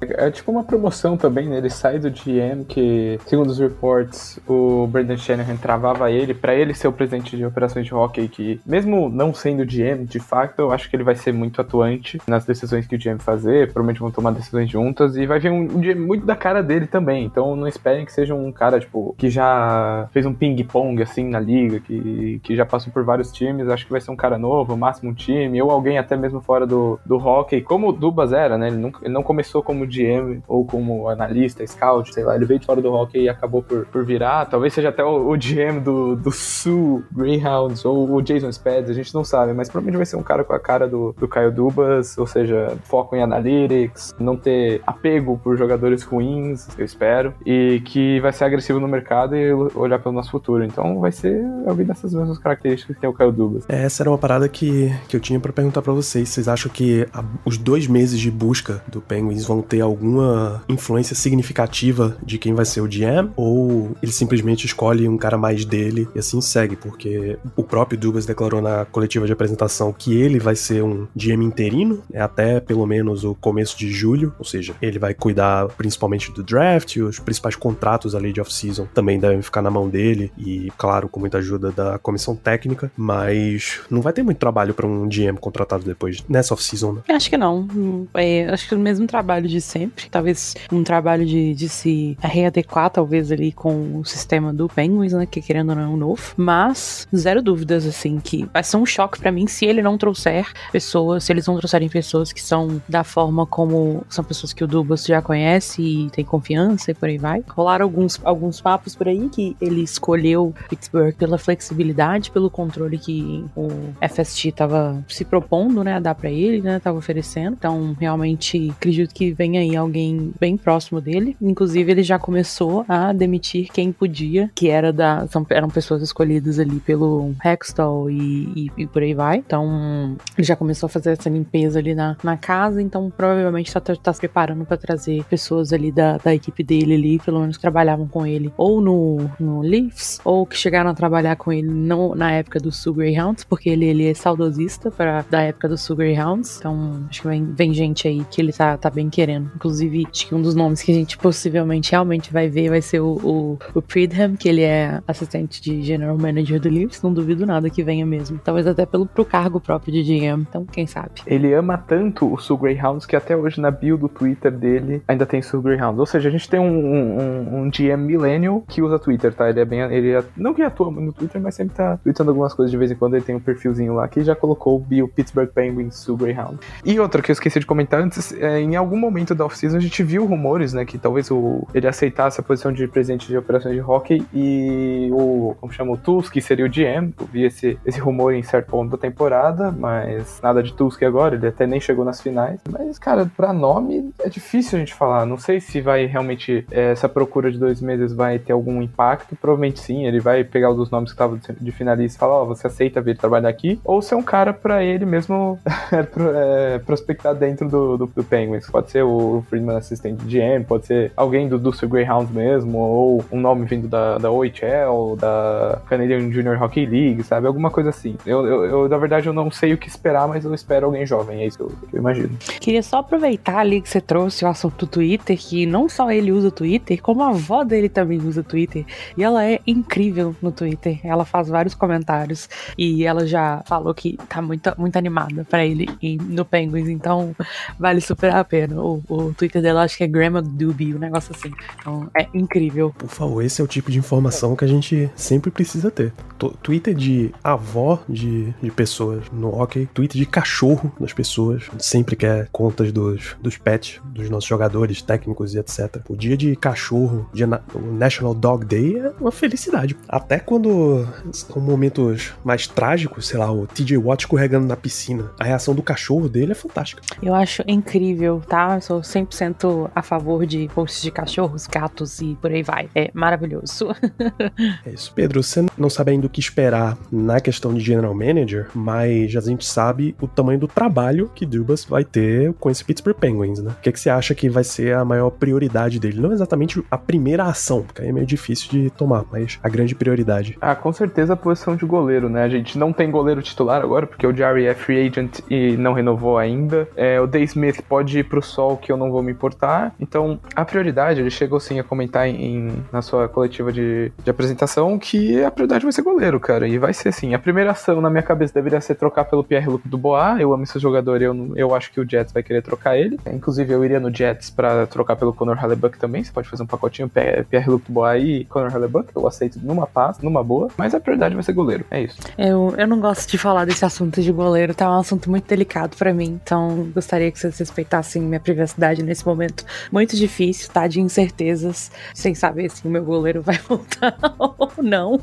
é 0.00 0.30
tipo 0.30 0.50
uma 0.50 0.64
promoção 0.64 1.16
também, 1.16 1.48
né, 1.48 1.58
ele 1.58 1.70
sai 1.70 1.98
do 1.98 2.10
GM 2.10 2.64
que, 2.66 3.18
segundo 3.26 3.50
os 3.50 3.58
reports, 3.58 4.38
o 4.46 4.86
Brandon 4.86 5.16
Shanahan 5.16 5.56
travava 5.56 6.10
ele 6.10 6.34
para 6.34 6.54
ele 6.54 6.74
ser 6.74 6.88
o 6.88 6.92
presidente 6.92 7.36
de 7.36 7.44
operações 7.44 7.86
de 7.86 7.94
hockey, 7.94 8.28
que 8.28 8.60
mesmo 8.66 9.08
não 9.08 9.32
sendo 9.32 9.64
GM, 9.64 10.04
de 10.04 10.18
fato, 10.18 10.60
eu 10.60 10.72
acho 10.72 10.88
que 10.88 10.96
ele 10.96 11.04
vai 11.04 11.14
ser 11.14 11.32
muito 11.32 11.60
atuante 11.60 12.18
nas 12.26 12.44
decisões 12.44 12.86
que 12.86 12.96
o 12.96 12.98
GM 12.98 13.18
fazer, 13.18 13.66
provavelmente 13.66 14.00
vão 14.00 14.10
tomar 14.10 14.32
decisões 14.32 14.70
juntas 14.70 15.16
e 15.16 15.26
vai 15.26 15.38
ver 15.38 15.50
um, 15.50 15.62
um 15.62 15.80
GM 15.80 16.00
muito 16.00 16.26
da 16.26 16.36
cara 16.36 16.62
dele 16.62 16.86
também. 16.86 17.24
Então 17.24 17.56
não 17.56 17.66
esperem 17.66 18.04
que 18.04 18.12
seja 18.12 18.34
um 18.34 18.50
cara, 18.52 18.80
tipo, 18.80 19.14
que 19.18 19.30
já 19.30 20.08
fez 20.12 20.26
um 20.26 20.34
ping-pong 20.34 21.02
assim 21.02 21.28
na 21.28 21.40
liga, 21.40 21.80
que, 21.80 22.40
que 22.42 22.56
já 22.56 22.64
passou 22.64 22.92
por 22.92 23.04
vários 23.04 23.32
times. 23.32 23.68
Acho 23.68 23.84
que 23.84 23.92
vai 23.92 24.00
ser 24.00 24.10
um 24.10 24.16
cara 24.16 24.38
novo, 24.38 24.76
máximo 24.76 25.10
um 25.10 25.14
time, 25.14 25.60
ou 25.60 25.70
alguém 25.74 25.98
até 25.98 26.16
mesmo 26.16 26.40
fora 26.40 26.66
do, 26.66 26.98
do 27.04 27.16
hockey, 27.16 27.60
como 27.60 27.88
o 27.88 27.92
Dubas 27.92 28.32
era, 28.32 28.56
né? 28.56 28.68
Ele 28.68 28.76
não, 28.76 28.92
ele 29.02 29.12
não 29.12 29.22
começou 29.22 29.62
como 29.62 29.86
GM 29.86 30.42
ou 30.46 30.64
como 30.64 31.08
analista, 31.08 31.66
scout, 31.66 32.12
sei 32.12 32.24
lá, 32.24 32.34
ele 32.36 32.44
veio 32.44 32.60
de 32.60 32.66
fora 32.66 32.80
do 32.80 32.92
hockey 32.92 33.22
e 33.22 33.28
acabou 33.28 33.62
por, 33.62 33.86
por 33.86 34.04
virar. 34.04 34.46
Talvez 34.46 34.72
seja 34.72 34.88
até 34.88 35.04
o, 35.04 35.30
o 35.30 35.36
GM 35.36 35.80
do, 35.82 36.16
do 36.16 36.30
Sul 36.30 37.02
Greyhounds 37.12 37.84
ou 37.84 38.10
o 38.10 38.22
Jason 38.22 38.50
Spads, 38.50 38.90
a 38.90 38.94
gente 38.94 39.14
não 39.14 39.24
sabe, 39.24 39.52
mas 39.52 39.68
provavelmente 39.68 39.96
vai 39.96 40.06
ser 40.06 40.16
um 40.16 40.22
cara 40.22 40.44
com 40.44 40.52
a 40.52 40.60
cara 40.60 40.88
do, 40.88 41.14
do 41.18 41.28
Caio 41.28 41.52
Dubas, 41.52 42.16
ou 42.18 42.26
seja, 42.26 42.76
foco 42.84 43.16
em 43.16 43.22
analytics, 43.22 44.14
não 44.18 44.36
ter 44.36 44.82
apego 44.86 45.38
por 45.42 45.56
jogadores 45.56 46.02
ruins, 46.02 46.68
eu 46.78 46.84
espero, 46.84 47.34
e 47.44 47.82
que 47.84 48.20
vai 48.20 48.32
ser 48.32 48.44
agressivo 48.44 48.80
no 48.80 48.88
mercado 48.88 49.36
e 49.36 49.52
olhar 49.52 49.98
pelo 49.98 50.14
nosso 50.14 50.30
futuro. 50.30 50.64
Então 50.64 51.00
vai 51.00 51.12
ser 51.12 51.44
alguém 51.66 51.86
dessas 51.86 52.12
mesmas 52.14 52.38
características 52.38 52.96
que 52.96 53.00
tem 53.00 53.10
o 53.10 53.12
Caio 53.12 53.32
Dubas. 53.32 53.64
É, 53.68 53.84
essa 53.84 54.02
era 54.02 54.10
uma 54.10 54.18
parada 54.18 54.48
que, 54.48 54.92
que 55.08 55.16
eu 55.16 55.20
tinha 55.20 55.40
para 55.40 55.52
perguntar 55.52 55.63
para 55.70 55.92
vocês. 55.92 56.28
Vocês 56.28 56.48
acham 56.48 56.70
que 56.70 57.06
a, 57.12 57.24
os 57.44 57.56
dois 57.58 57.86
meses 57.86 58.18
de 58.18 58.30
busca 58.30 58.82
do 58.88 59.00
Penguins 59.00 59.44
vão 59.44 59.62
ter 59.62 59.80
alguma 59.80 60.62
influência 60.68 61.14
significativa 61.14 62.16
de 62.22 62.38
quem 62.38 62.54
vai 62.54 62.64
ser 62.64 62.80
o 62.80 62.88
GM? 62.88 63.30
Ou 63.36 63.96
ele 64.02 64.12
simplesmente 64.12 64.66
escolhe 64.66 65.08
um 65.08 65.16
cara 65.16 65.36
mais 65.36 65.64
dele 65.64 66.08
e 66.14 66.18
assim 66.18 66.40
segue? 66.40 66.76
Porque 66.76 67.38
o 67.56 67.62
próprio 67.62 67.98
Dubas 67.98 68.26
declarou 68.26 68.60
na 68.60 68.84
coletiva 68.84 69.26
de 69.26 69.32
apresentação 69.32 69.92
que 69.92 70.14
ele 70.14 70.38
vai 70.38 70.56
ser 70.56 70.82
um 70.82 71.06
GM 71.14 71.42
interino, 71.42 72.02
é 72.12 72.20
até 72.20 72.60
pelo 72.60 72.86
menos 72.86 73.24
o 73.24 73.34
começo 73.34 73.76
de 73.78 73.90
julho, 73.90 74.34
ou 74.38 74.44
seja, 74.44 74.74
ele 74.80 74.98
vai 74.98 75.14
cuidar 75.14 75.68
principalmente 75.68 76.32
do 76.32 76.42
draft, 76.42 76.96
os 76.96 77.18
principais 77.18 77.56
contratos 77.56 78.14
ali 78.14 78.32
de 78.32 78.40
off-season 78.40 78.86
também 78.92 79.18
devem 79.18 79.42
ficar 79.42 79.62
na 79.62 79.70
mão 79.70 79.88
dele 79.88 80.32
e, 80.36 80.72
claro, 80.76 81.08
com 81.08 81.20
muita 81.20 81.38
ajuda 81.38 81.70
da 81.70 81.98
comissão 81.98 82.34
técnica, 82.34 82.90
mas 82.96 83.80
não 83.90 84.00
vai 84.00 84.12
ter 84.12 84.22
muito 84.22 84.38
trabalho 84.38 84.74
para 84.74 84.86
um 84.86 85.08
GM 85.08 85.38
contratado 85.54 85.84
depois 85.84 86.24
nessa 86.28 86.52
off-season, 86.52 86.92
né? 86.94 87.02
Acho 87.08 87.30
que 87.30 87.36
não. 87.36 87.68
É, 88.14 88.46
acho 88.46 88.68
que 88.68 88.74
o 88.74 88.78
mesmo 88.78 89.06
trabalho 89.06 89.48
de 89.48 89.60
sempre, 89.60 90.08
talvez 90.10 90.54
um 90.72 90.82
trabalho 90.82 91.24
de, 91.24 91.54
de 91.54 91.68
se 91.68 92.18
readequar, 92.20 92.90
talvez 92.90 93.30
ali 93.30 93.52
com 93.52 94.00
o 94.00 94.04
sistema 94.04 94.52
do 94.52 94.68
Penguins, 94.68 95.12
né, 95.12 95.26
que 95.26 95.40
querendo 95.40 95.70
ou 95.70 95.76
não 95.76 95.82
é 95.82 95.86
um 95.86 95.96
novo, 95.96 96.34
mas 96.36 97.06
zero 97.14 97.40
dúvidas, 97.40 97.86
assim, 97.86 98.18
que 98.18 98.48
vai 98.52 98.64
ser 98.64 98.76
um 98.76 98.86
choque 98.86 99.18
para 99.20 99.30
mim 99.30 99.46
se 99.46 99.64
ele 99.64 99.80
não 99.80 99.96
trouxer 99.96 100.46
pessoas, 100.72 101.24
se 101.24 101.32
eles 101.32 101.46
não 101.46 101.56
trouxerem 101.56 101.88
pessoas 101.88 102.32
que 102.32 102.42
são 102.42 102.82
da 102.88 103.04
forma 103.04 103.46
como 103.46 104.04
são 104.08 104.24
pessoas 104.24 104.52
que 104.52 104.64
o 104.64 104.66
Dubas 104.66 105.04
já 105.04 105.22
conhece 105.22 105.80
e 105.80 106.10
tem 106.10 106.24
confiança 106.24 106.90
e 106.90 106.94
por 106.94 107.08
aí 107.08 107.18
vai. 107.18 107.44
Rolaram 107.48 107.84
alguns, 107.84 108.20
alguns 108.24 108.60
papos 108.60 108.96
por 108.96 109.06
aí 109.06 109.28
que 109.28 109.56
ele 109.60 109.82
escolheu 109.82 110.54
Pittsburgh 110.68 111.14
pela 111.14 111.38
flexibilidade, 111.38 112.30
pelo 112.30 112.50
controle 112.50 112.98
que 112.98 113.44
o 113.54 113.68
FST 114.08 114.48
estava 114.48 115.04
se, 115.08 115.24
pro, 115.24 115.43
propondo, 115.44 115.84
né, 115.84 115.94
a 115.94 116.00
dar 116.00 116.14
para 116.14 116.30
ele, 116.30 116.62
né, 116.62 116.80
tava 116.80 116.98
oferecendo. 116.98 117.54
Então, 117.58 117.94
realmente, 118.00 118.70
acredito 118.70 119.14
que 119.14 119.32
vem 119.32 119.58
aí 119.58 119.76
alguém 119.76 120.32
bem 120.40 120.56
próximo 120.56 121.00
dele. 121.00 121.36
Inclusive, 121.40 121.92
ele 121.92 122.02
já 122.02 122.18
começou 122.18 122.84
a 122.88 123.12
demitir 123.12 123.68
quem 123.72 123.92
podia, 123.92 124.50
que 124.54 124.68
era 124.68 124.92
da, 124.92 125.26
são, 125.28 125.46
eram 125.50 125.68
pessoas 125.68 126.02
escolhidas 126.02 126.58
ali 126.58 126.80
pelo 126.80 127.34
Hextall 127.44 128.10
e, 128.10 128.52
e, 128.56 128.70
e, 128.78 128.86
por 128.86 129.02
aí 129.02 129.14
vai. 129.14 129.38
Então, 129.38 130.16
ele 130.36 130.46
já 130.46 130.56
começou 130.56 130.86
a 130.86 130.90
fazer 130.90 131.12
essa 131.12 131.28
limpeza 131.28 131.78
ali 131.78 131.94
na, 131.94 132.16
na 132.22 132.36
casa, 132.36 132.80
então 132.80 133.12
provavelmente 133.14 133.72
tá, 133.72 133.80
tá 133.80 134.12
se 134.12 134.20
preparando 134.20 134.64
para 134.64 134.76
trazer 134.76 135.24
pessoas 135.24 135.72
ali 135.72 135.92
da, 135.92 136.16
da 136.16 136.34
equipe 136.34 136.62
dele 136.62 136.94
ali, 136.94 137.18
pelo 137.18 137.40
menos 137.40 137.56
que 137.56 137.62
trabalhavam 137.62 138.08
com 138.08 138.26
ele, 138.26 138.52
ou 138.56 138.80
no, 138.80 139.30
no 139.38 139.60
Leafs, 139.60 140.20
ou 140.24 140.46
que 140.46 140.56
chegaram 140.56 140.90
a 140.90 140.94
trabalhar 140.94 141.36
com 141.36 141.52
ele 141.52 141.68
na 142.16 142.32
época 142.32 142.58
do 142.58 142.72
Sul 142.72 142.94
Greyhounds, 142.94 143.44
porque 143.44 143.68
ele, 143.68 143.84
ele 143.84 144.06
é 144.08 144.14
saudosista 144.14 144.90
pra, 144.90 145.24
da 145.34 145.42
época 145.42 145.68
do 145.68 145.76
Sul 145.76 145.96
Greyhounds. 145.96 146.58
Então, 146.58 147.06
acho 147.10 147.22
que 147.22 147.28
vem, 147.28 147.44
vem 147.44 147.74
gente 147.74 148.06
aí 148.06 148.24
que 148.30 148.40
ele 148.40 148.52
tá, 148.52 148.76
tá 148.76 148.88
bem 148.88 149.10
querendo. 149.10 149.50
Inclusive, 149.56 150.06
acho 150.08 150.28
que 150.28 150.34
um 150.34 150.40
dos 150.40 150.54
nomes 150.54 150.80
que 150.80 150.92
a 150.92 150.94
gente 150.94 151.18
possivelmente 151.18 151.90
realmente 151.90 152.32
vai 152.32 152.48
ver 152.48 152.70
vai 152.70 152.80
ser 152.80 153.00
o, 153.00 153.18
o, 153.22 153.58
o 153.74 153.82
Pridham, 153.82 154.36
que 154.36 154.48
ele 154.48 154.62
é 154.62 155.02
assistente 155.08 155.60
de 155.60 155.82
General 155.82 156.16
Manager 156.16 156.60
do 156.60 156.68
Leafs. 156.68 157.02
Não 157.02 157.12
duvido 157.12 157.44
nada 157.44 157.68
que 157.68 157.82
venha 157.82 158.06
mesmo. 158.06 158.40
Talvez 158.44 158.64
até 158.66 158.86
pelo, 158.86 159.06
pro 159.06 159.24
cargo 159.24 159.60
próprio 159.60 159.92
de 159.92 160.04
GM. 160.04 160.42
Então, 160.48 160.64
quem 160.66 160.86
sabe? 160.86 161.22
Ele 161.26 161.52
ama 161.52 161.76
tanto 161.76 162.32
o 162.32 162.38
Sul 162.38 162.56
Greyhounds 162.56 163.04
que 163.04 163.16
até 163.16 163.36
hoje 163.36 163.60
na 163.60 163.72
bio 163.72 163.96
do 163.96 164.08
Twitter 164.08 164.52
dele 164.52 165.02
ainda 165.08 165.26
tem 165.26 165.42
Sul 165.42 165.60
Greyhounds. 165.60 165.98
Ou 165.98 166.06
seja, 166.06 166.28
a 166.28 166.32
gente 166.32 166.48
tem 166.48 166.60
um, 166.60 166.64
um, 166.64 167.62
um 167.62 167.70
GM 167.70 167.96
millennial 167.96 168.62
que 168.68 168.80
usa 168.80 169.00
Twitter, 169.00 169.34
tá? 169.34 169.50
Ele 169.50 169.58
é 169.58 169.64
bem. 169.64 169.80
Ele 169.80 170.12
é, 170.12 170.22
não 170.36 170.54
que 170.54 170.62
atua 170.62 170.92
no 170.92 171.12
Twitter, 171.12 171.40
mas 171.40 171.56
sempre 171.56 171.74
tá 171.74 171.96
tweetando 171.96 172.30
algumas 172.30 172.54
coisas 172.54 172.70
de 172.70 172.76
vez 172.76 172.92
em 172.92 172.94
quando. 172.94 173.14
Ele 173.14 173.24
tem 173.24 173.34
um 173.34 173.40
perfilzinho 173.40 173.94
lá 173.94 174.06
que 174.06 174.22
já 174.22 174.36
colocou 174.36 174.76
o 174.76 174.78
bio 174.78 175.08
Pittsburgh 175.14 175.48
Penguins 175.48 175.96
Sul 175.96 176.16
Greyhound. 176.16 176.58
E 176.84 176.98
outra 176.98 177.22
que 177.22 177.30
eu 177.30 177.32
esqueci 177.32 177.60
de 177.60 177.66
comentar 177.66 178.00
antes, 178.00 178.32
é, 178.32 178.60
em 178.60 178.76
algum 178.76 178.98
momento 178.98 179.34
da 179.34 179.44
off-season 179.44 179.76
a 179.76 179.80
gente 179.80 180.02
viu 180.02 180.24
rumores, 180.26 180.72
né, 180.72 180.84
que 180.84 180.98
talvez 180.98 181.30
o, 181.30 181.66
ele 181.74 181.86
aceitasse 181.86 182.40
a 182.40 182.42
posição 182.42 182.72
de 182.72 182.86
presidente 182.88 183.26
de 183.26 183.36
operações 183.36 183.74
de 183.74 183.80
hockey 183.80 184.24
e 184.32 185.08
o, 185.12 185.54
como 185.60 185.72
chama, 185.72 185.92
o 185.92 185.96
Tusk 185.96 186.34
seria 186.40 186.64
o 186.64 186.68
GM. 186.68 187.12
Eu 187.18 187.26
vi 187.26 187.44
esse, 187.44 187.78
esse 187.84 188.00
rumor 188.00 188.34
em 188.34 188.42
certo 188.42 188.70
ponto 188.70 188.90
da 188.90 188.98
temporada, 188.98 189.70
mas 189.70 190.40
nada 190.42 190.62
de 190.62 190.72
Tusk 190.72 191.02
agora, 191.02 191.34
ele 191.34 191.46
até 191.46 191.66
nem 191.66 191.80
chegou 191.80 192.04
nas 192.04 192.20
finais. 192.20 192.60
Mas, 192.70 192.98
cara, 192.98 193.30
pra 193.36 193.52
nome 193.52 194.12
é 194.20 194.28
difícil 194.28 194.76
a 194.76 194.80
gente 194.80 194.94
falar. 194.94 195.26
Não 195.26 195.38
sei 195.38 195.60
se 195.60 195.80
vai 195.80 196.06
realmente, 196.06 196.66
é, 196.70 196.92
essa 196.92 197.08
procura 197.08 197.50
de 197.50 197.58
dois 197.58 197.80
meses 197.80 198.12
vai 198.12 198.38
ter 198.38 198.52
algum 198.52 198.82
impacto. 198.82 199.36
Provavelmente 199.36 199.80
sim, 199.80 200.06
ele 200.06 200.20
vai 200.20 200.44
pegar 200.44 200.72
dos 200.72 200.90
nomes 200.90 201.10
que 201.10 201.14
estavam 201.14 201.38
de 201.60 201.72
finalista 201.72 202.16
e 202.16 202.20
falar, 202.20 202.36
ó, 202.36 202.42
oh, 202.42 202.46
você 202.46 202.66
aceita 202.66 203.00
vir 203.00 203.16
trabalhar 203.16 203.48
aqui? 203.48 203.80
Ou 203.84 204.02
ser 204.02 204.14
um 204.14 204.22
cara 204.22 204.52
para 204.52 204.82
ele 204.82 205.03
mesmo 205.04 205.58
é, 205.92 206.78
prospectar 206.78 207.34
dentro 207.34 207.68
do, 207.68 207.96
do, 207.96 208.06
do, 208.06 208.24
Penguins. 208.24 208.68
Pode 208.68 208.90
ser 208.90 209.02
o 209.02 209.44
Friedman 209.48 209.76
assistente 209.76 210.24
de 210.24 210.38
GM, 210.38 210.64
pode 210.64 210.86
ser 210.86 211.12
alguém 211.16 211.48
do 211.48 211.58
Dulce 211.58 211.86
Greyhounds 211.86 212.32
mesmo, 212.32 212.78
ou 212.78 213.24
um 213.30 213.40
nome 213.40 213.66
vindo 213.66 213.88
da, 213.88 214.18
da 214.18 214.30
OHL, 214.30 215.16
da 215.18 215.80
Canadian 215.86 216.30
Junior 216.30 216.60
Hockey 216.62 216.86
League, 216.86 217.22
sabe? 217.22 217.46
Alguma 217.46 217.70
coisa 217.70 217.90
assim. 217.90 218.16
Eu, 218.26 218.46
eu, 218.46 218.64
eu, 218.64 218.88
na 218.88 218.98
verdade, 218.98 219.26
eu 219.26 219.32
não 219.32 219.50
sei 219.50 219.72
o 219.72 219.78
que 219.78 219.88
esperar, 219.88 220.26
mas 220.28 220.44
eu 220.44 220.54
espero 220.54 220.86
alguém 220.86 221.06
jovem, 221.06 221.42
é 221.42 221.46
isso 221.46 221.58
que 221.58 221.62
eu, 221.62 221.72
que 221.90 221.96
eu 221.96 222.00
imagino. 222.00 222.36
Queria 222.60 222.82
só 222.82 222.98
aproveitar 222.98 223.58
ali 223.58 223.80
que 223.80 223.88
você 223.88 224.00
trouxe 224.00 224.44
o 224.44 224.48
assunto 224.48 224.86
do 224.86 224.86
Twitter, 224.86 225.36
que 225.36 225.66
não 225.66 225.88
só 225.88 226.10
ele 226.10 226.32
usa 226.32 226.48
o 226.48 226.50
Twitter, 226.50 227.00
como 227.02 227.22
a 227.22 227.28
avó 227.28 227.64
dele 227.64 227.88
também 227.88 228.18
usa 228.18 228.40
o 228.40 228.44
Twitter. 228.44 228.84
E 229.16 229.22
ela 229.22 229.44
é 229.44 229.60
incrível 229.66 230.34
no 230.40 230.50
Twitter. 230.50 231.00
Ela 231.04 231.24
faz 231.24 231.48
vários 231.48 231.74
comentários 231.74 232.48
e 232.76 233.04
ela 233.04 233.26
já 233.26 233.62
falou 233.66 233.94
que 233.94 234.18
tá 234.28 234.40
muito, 234.40 234.72
muito 234.78 234.93
animada 234.98 235.44
para 235.44 235.64
ele 235.64 235.88
no 236.28 236.44
Penguins, 236.44 236.88
então 236.88 237.34
vale 237.78 238.00
super 238.00 238.34
a 238.34 238.44
pena. 238.44 238.80
O, 238.80 239.02
o 239.08 239.34
Twitter 239.34 239.62
dela 239.62 239.82
acho 239.82 239.96
que 239.96 240.04
é 240.04 240.06
Grandma 240.06 240.42
Doobie, 240.42 240.94
um 240.94 240.98
negócio 240.98 241.34
assim. 241.34 241.52
Então 241.78 242.10
é 242.16 242.26
incrível. 242.34 242.94
Por 242.96 243.08
favor, 243.08 243.42
esse 243.42 243.60
é 243.60 243.64
o 243.64 243.68
tipo 243.68 243.90
de 243.90 243.98
informação 243.98 244.56
que 244.56 244.64
a 244.64 244.68
gente 244.68 245.10
sempre 245.14 245.50
precisa 245.50 245.90
ter. 245.90 246.12
T 246.38 246.50
Twitter 246.62 246.94
de 246.94 247.32
avó 247.42 248.02
de, 248.08 248.52
de 248.62 248.70
pessoas 248.70 249.24
no 249.32 249.48
hockey, 249.48 249.86
Twitter 249.92 250.18
de 250.18 250.26
cachorro 250.26 250.92
das 250.98 251.12
pessoas. 251.12 251.64
Sempre 251.78 252.16
quer 252.16 252.48
contas 252.50 252.92
dos, 252.92 253.36
dos 253.40 253.56
pets, 253.56 254.00
dos 254.04 254.28
nossos 254.30 254.48
jogadores, 254.48 255.02
técnicos 255.02 255.54
e 255.54 255.58
etc. 255.58 256.00
O 256.08 256.16
dia 256.16 256.36
de 256.36 256.56
cachorro, 256.56 257.28
dia 257.32 257.46
na, 257.46 257.60
o 257.74 257.80
National 257.80 258.34
Dog 258.34 258.64
Day 258.64 258.98
é 258.98 259.12
uma 259.20 259.32
felicidade. 259.32 259.96
Até 260.08 260.38
quando 260.38 261.06
são 261.32 261.60
momentos 261.60 262.32
mais 262.44 262.66
trágicos, 262.66 263.26
sei 263.26 263.38
lá, 263.38 263.50
o 263.50 263.66
TJ 263.66 263.98
Watt 263.98 264.24
escorregando 264.24 264.66
na 264.66 264.76
piscina, 264.84 265.32
a 265.40 265.44
reação 265.44 265.74
do 265.74 265.82
cachorro 265.82 266.28
dele 266.28 266.52
é 266.52 266.54
fantástica. 266.54 267.00
Eu 267.22 267.34
acho 267.34 267.62
incrível, 267.66 268.42
tá? 268.46 268.74
Eu 268.74 268.82
sou 268.82 269.00
100% 269.00 269.90
a 269.94 270.02
favor 270.02 270.44
de 270.44 270.68
posts 270.74 271.00
de 271.00 271.10
cachorros, 271.10 271.66
gatos 271.66 272.20
e 272.20 272.36
por 272.38 272.50
aí 272.50 272.62
vai. 272.62 272.90
É 272.94 273.10
maravilhoso. 273.14 273.88
é 274.84 274.90
isso. 274.90 275.10
Pedro, 275.14 275.42
você 275.42 275.64
não 275.78 275.88
sabe 275.88 276.10
ainda 276.10 276.26
o 276.26 276.30
que 276.30 276.38
esperar 276.38 276.98
na 277.10 277.40
questão 277.40 277.72
de 277.72 277.80
General 277.80 278.12
Manager, 278.12 278.68
mas 278.74 279.34
a 279.34 279.40
gente 279.40 279.64
sabe 279.64 280.14
o 280.20 280.28
tamanho 280.28 280.60
do 280.60 280.68
trabalho 280.68 281.30
que 281.34 281.46
Dubas 281.46 281.86
vai 281.86 282.04
ter 282.04 282.52
com 282.54 282.68
esse 282.68 282.84
Pittsburgh 282.84 283.16
Penguins, 283.16 283.60
né? 283.60 283.70
O 283.70 283.80
que, 283.80 283.88
é 283.88 283.92
que 283.92 284.00
você 284.00 284.10
acha 284.10 284.34
que 284.34 284.50
vai 284.50 284.64
ser 284.64 284.94
a 284.94 285.04
maior 285.04 285.30
prioridade 285.30 285.98
dele? 285.98 286.20
Não 286.20 286.30
exatamente 286.30 286.84
a 286.90 286.98
primeira 286.98 287.44
ação, 287.44 287.82
porque 287.82 288.02
aí 288.02 288.08
é 288.08 288.12
meio 288.12 288.26
difícil 288.26 288.68
de 288.70 288.90
tomar, 288.90 289.24
mas 289.32 289.58
a 289.62 289.68
grande 289.70 289.94
prioridade. 289.94 290.58
Ah, 290.60 290.74
com 290.74 290.92
certeza 290.92 291.32
a 291.32 291.36
posição 291.36 291.74
de 291.74 291.86
goleiro, 291.86 292.28
né? 292.28 292.42
A 292.42 292.48
gente 292.50 292.76
não 292.76 292.92
tem 292.92 293.10
goleiro 293.10 293.40
titular 293.40 293.80
agora, 293.80 294.06
porque 294.06 294.26
o 294.26 294.36
Jerry 294.36 294.73
é 294.74 294.76
free 294.76 295.06
agent 295.06 295.40
e 295.48 295.76
não 295.76 295.92
renovou 295.92 296.36
ainda. 296.36 296.88
É, 296.96 297.20
o 297.20 297.26
Day 297.26 297.44
Smith 297.44 297.80
pode 297.88 298.18
ir 298.18 298.24
pro 298.24 298.42
sol, 298.42 298.76
que 298.76 298.90
eu 298.90 298.96
não 298.96 299.10
vou 299.10 299.22
me 299.22 299.32
importar. 299.32 299.94
Então, 299.98 300.38
a 300.54 300.64
prioridade, 300.64 301.20
ele 301.20 301.30
chegou 301.30 301.60
sim 301.60 301.78
a 301.78 301.84
comentar 301.84 302.26
em, 302.28 302.72
na 302.92 303.00
sua 303.00 303.28
coletiva 303.28 303.72
de, 303.72 304.12
de 304.22 304.30
apresentação 304.30 304.98
que 304.98 305.42
a 305.42 305.50
prioridade 305.50 305.84
vai 305.84 305.92
ser 305.92 306.02
goleiro, 306.02 306.38
cara. 306.40 306.66
E 306.66 306.78
vai 306.78 306.92
ser 306.92 307.12
sim. 307.12 307.34
A 307.34 307.38
primeira 307.38 307.70
ação 307.70 308.00
na 308.00 308.10
minha 308.10 308.22
cabeça 308.22 308.52
deveria 308.52 308.80
ser 308.80 308.96
trocar 308.96 309.24
pelo 309.24 309.44
Pierre-Luc 309.44 309.86
Dubois. 309.86 310.40
Eu 310.40 310.52
amo 310.52 310.64
esse 310.64 310.78
jogador 310.78 311.20
e 311.20 311.24
eu, 311.24 311.52
eu 311.56 311.74
acho 311.74 311.92
que 311.92 312.00
o 312.00 312.08
Jets 312.08 312.32
vai 312.32 312.42
querer 312.42 312.62
trocar 312.62 312.96
ele. 312.96 313.18
Inclusive, 313.32 313.72
eu 313.72 313.84
iria 313.84 314.00
no 314.00 314.14
Jets 314.14 314.50
para 314.50 314.86
trocar 314.86 315.16
pelo 315.16 315.32
Conor 315.32 315.56
Hallebuck 315.56 315.98
também. 315.98 316.24
Você 316.24 316.32
pode 316.32 316.48
fazer 316.48 316.62
um 316.62 316.66
pacotinho 316.66 317.10
Pierre-Luc 317.48 317.84
Dubois 317.86 318.22
e 318.24 318.44
Conor 318.46 318.72
Hallebuck. 318.72 319.08
Eu 319.14 319.26
aceito 319.26 319.58
numa 319.62 319.86
paz, 319.86 320.18
numa 320.18 320.42
boa. 320.42 320.68
Mas 320.76 320.94
a 320.94 321.00
prioridade 321.00 321.34
vai 321.34 321.44
ser 321.44 321.52
goleiro. 321.52 321.84
É 321.90 322.02
isso. 322.02 322.18
Eu, 322.36 322.74
eu 322.76 322.86
não 322.86 323.00
gosto 323.00 323.30
de 323.30 323.38
falar 323.38 323.64
desse 323.64 323.84
assunto 323.84 324.20
de 324.20 324.32
goleiro. 324.32 324.63
Tá 324.72 324.88
um 324.88 325.00
assunto 325.00 325.28
muito 325.28 325.46
delicado 325.46 325.96
para 325.96 326.14
mim. 326.14 326.40
Então, 326.42 326.88
gostaria 326.94 327.30
que 327.30 327.38
vocês 327.38 327.58
respeitassem 327.58 328.22
minha 328.22 328.40
privacidade 328.40 329.02
nesse 329.02 329.26
momento 329.26 329.64
muito 329.90 330.16
difícil, 330.16 330.70
tá? 330.72 330.86
De 330.86 331.00
incertezas, 331.00 331.90
sem 332.14 332.34
saber 332.34 332.70
se 332.70 332.86
o 332.86 332.90
meu 332.90 333.04
goleiro 333.04 333.42
vai 333.42 333.58
voltar 333.68 334.16
ou 334.38 334.70
não. 334.82 335.20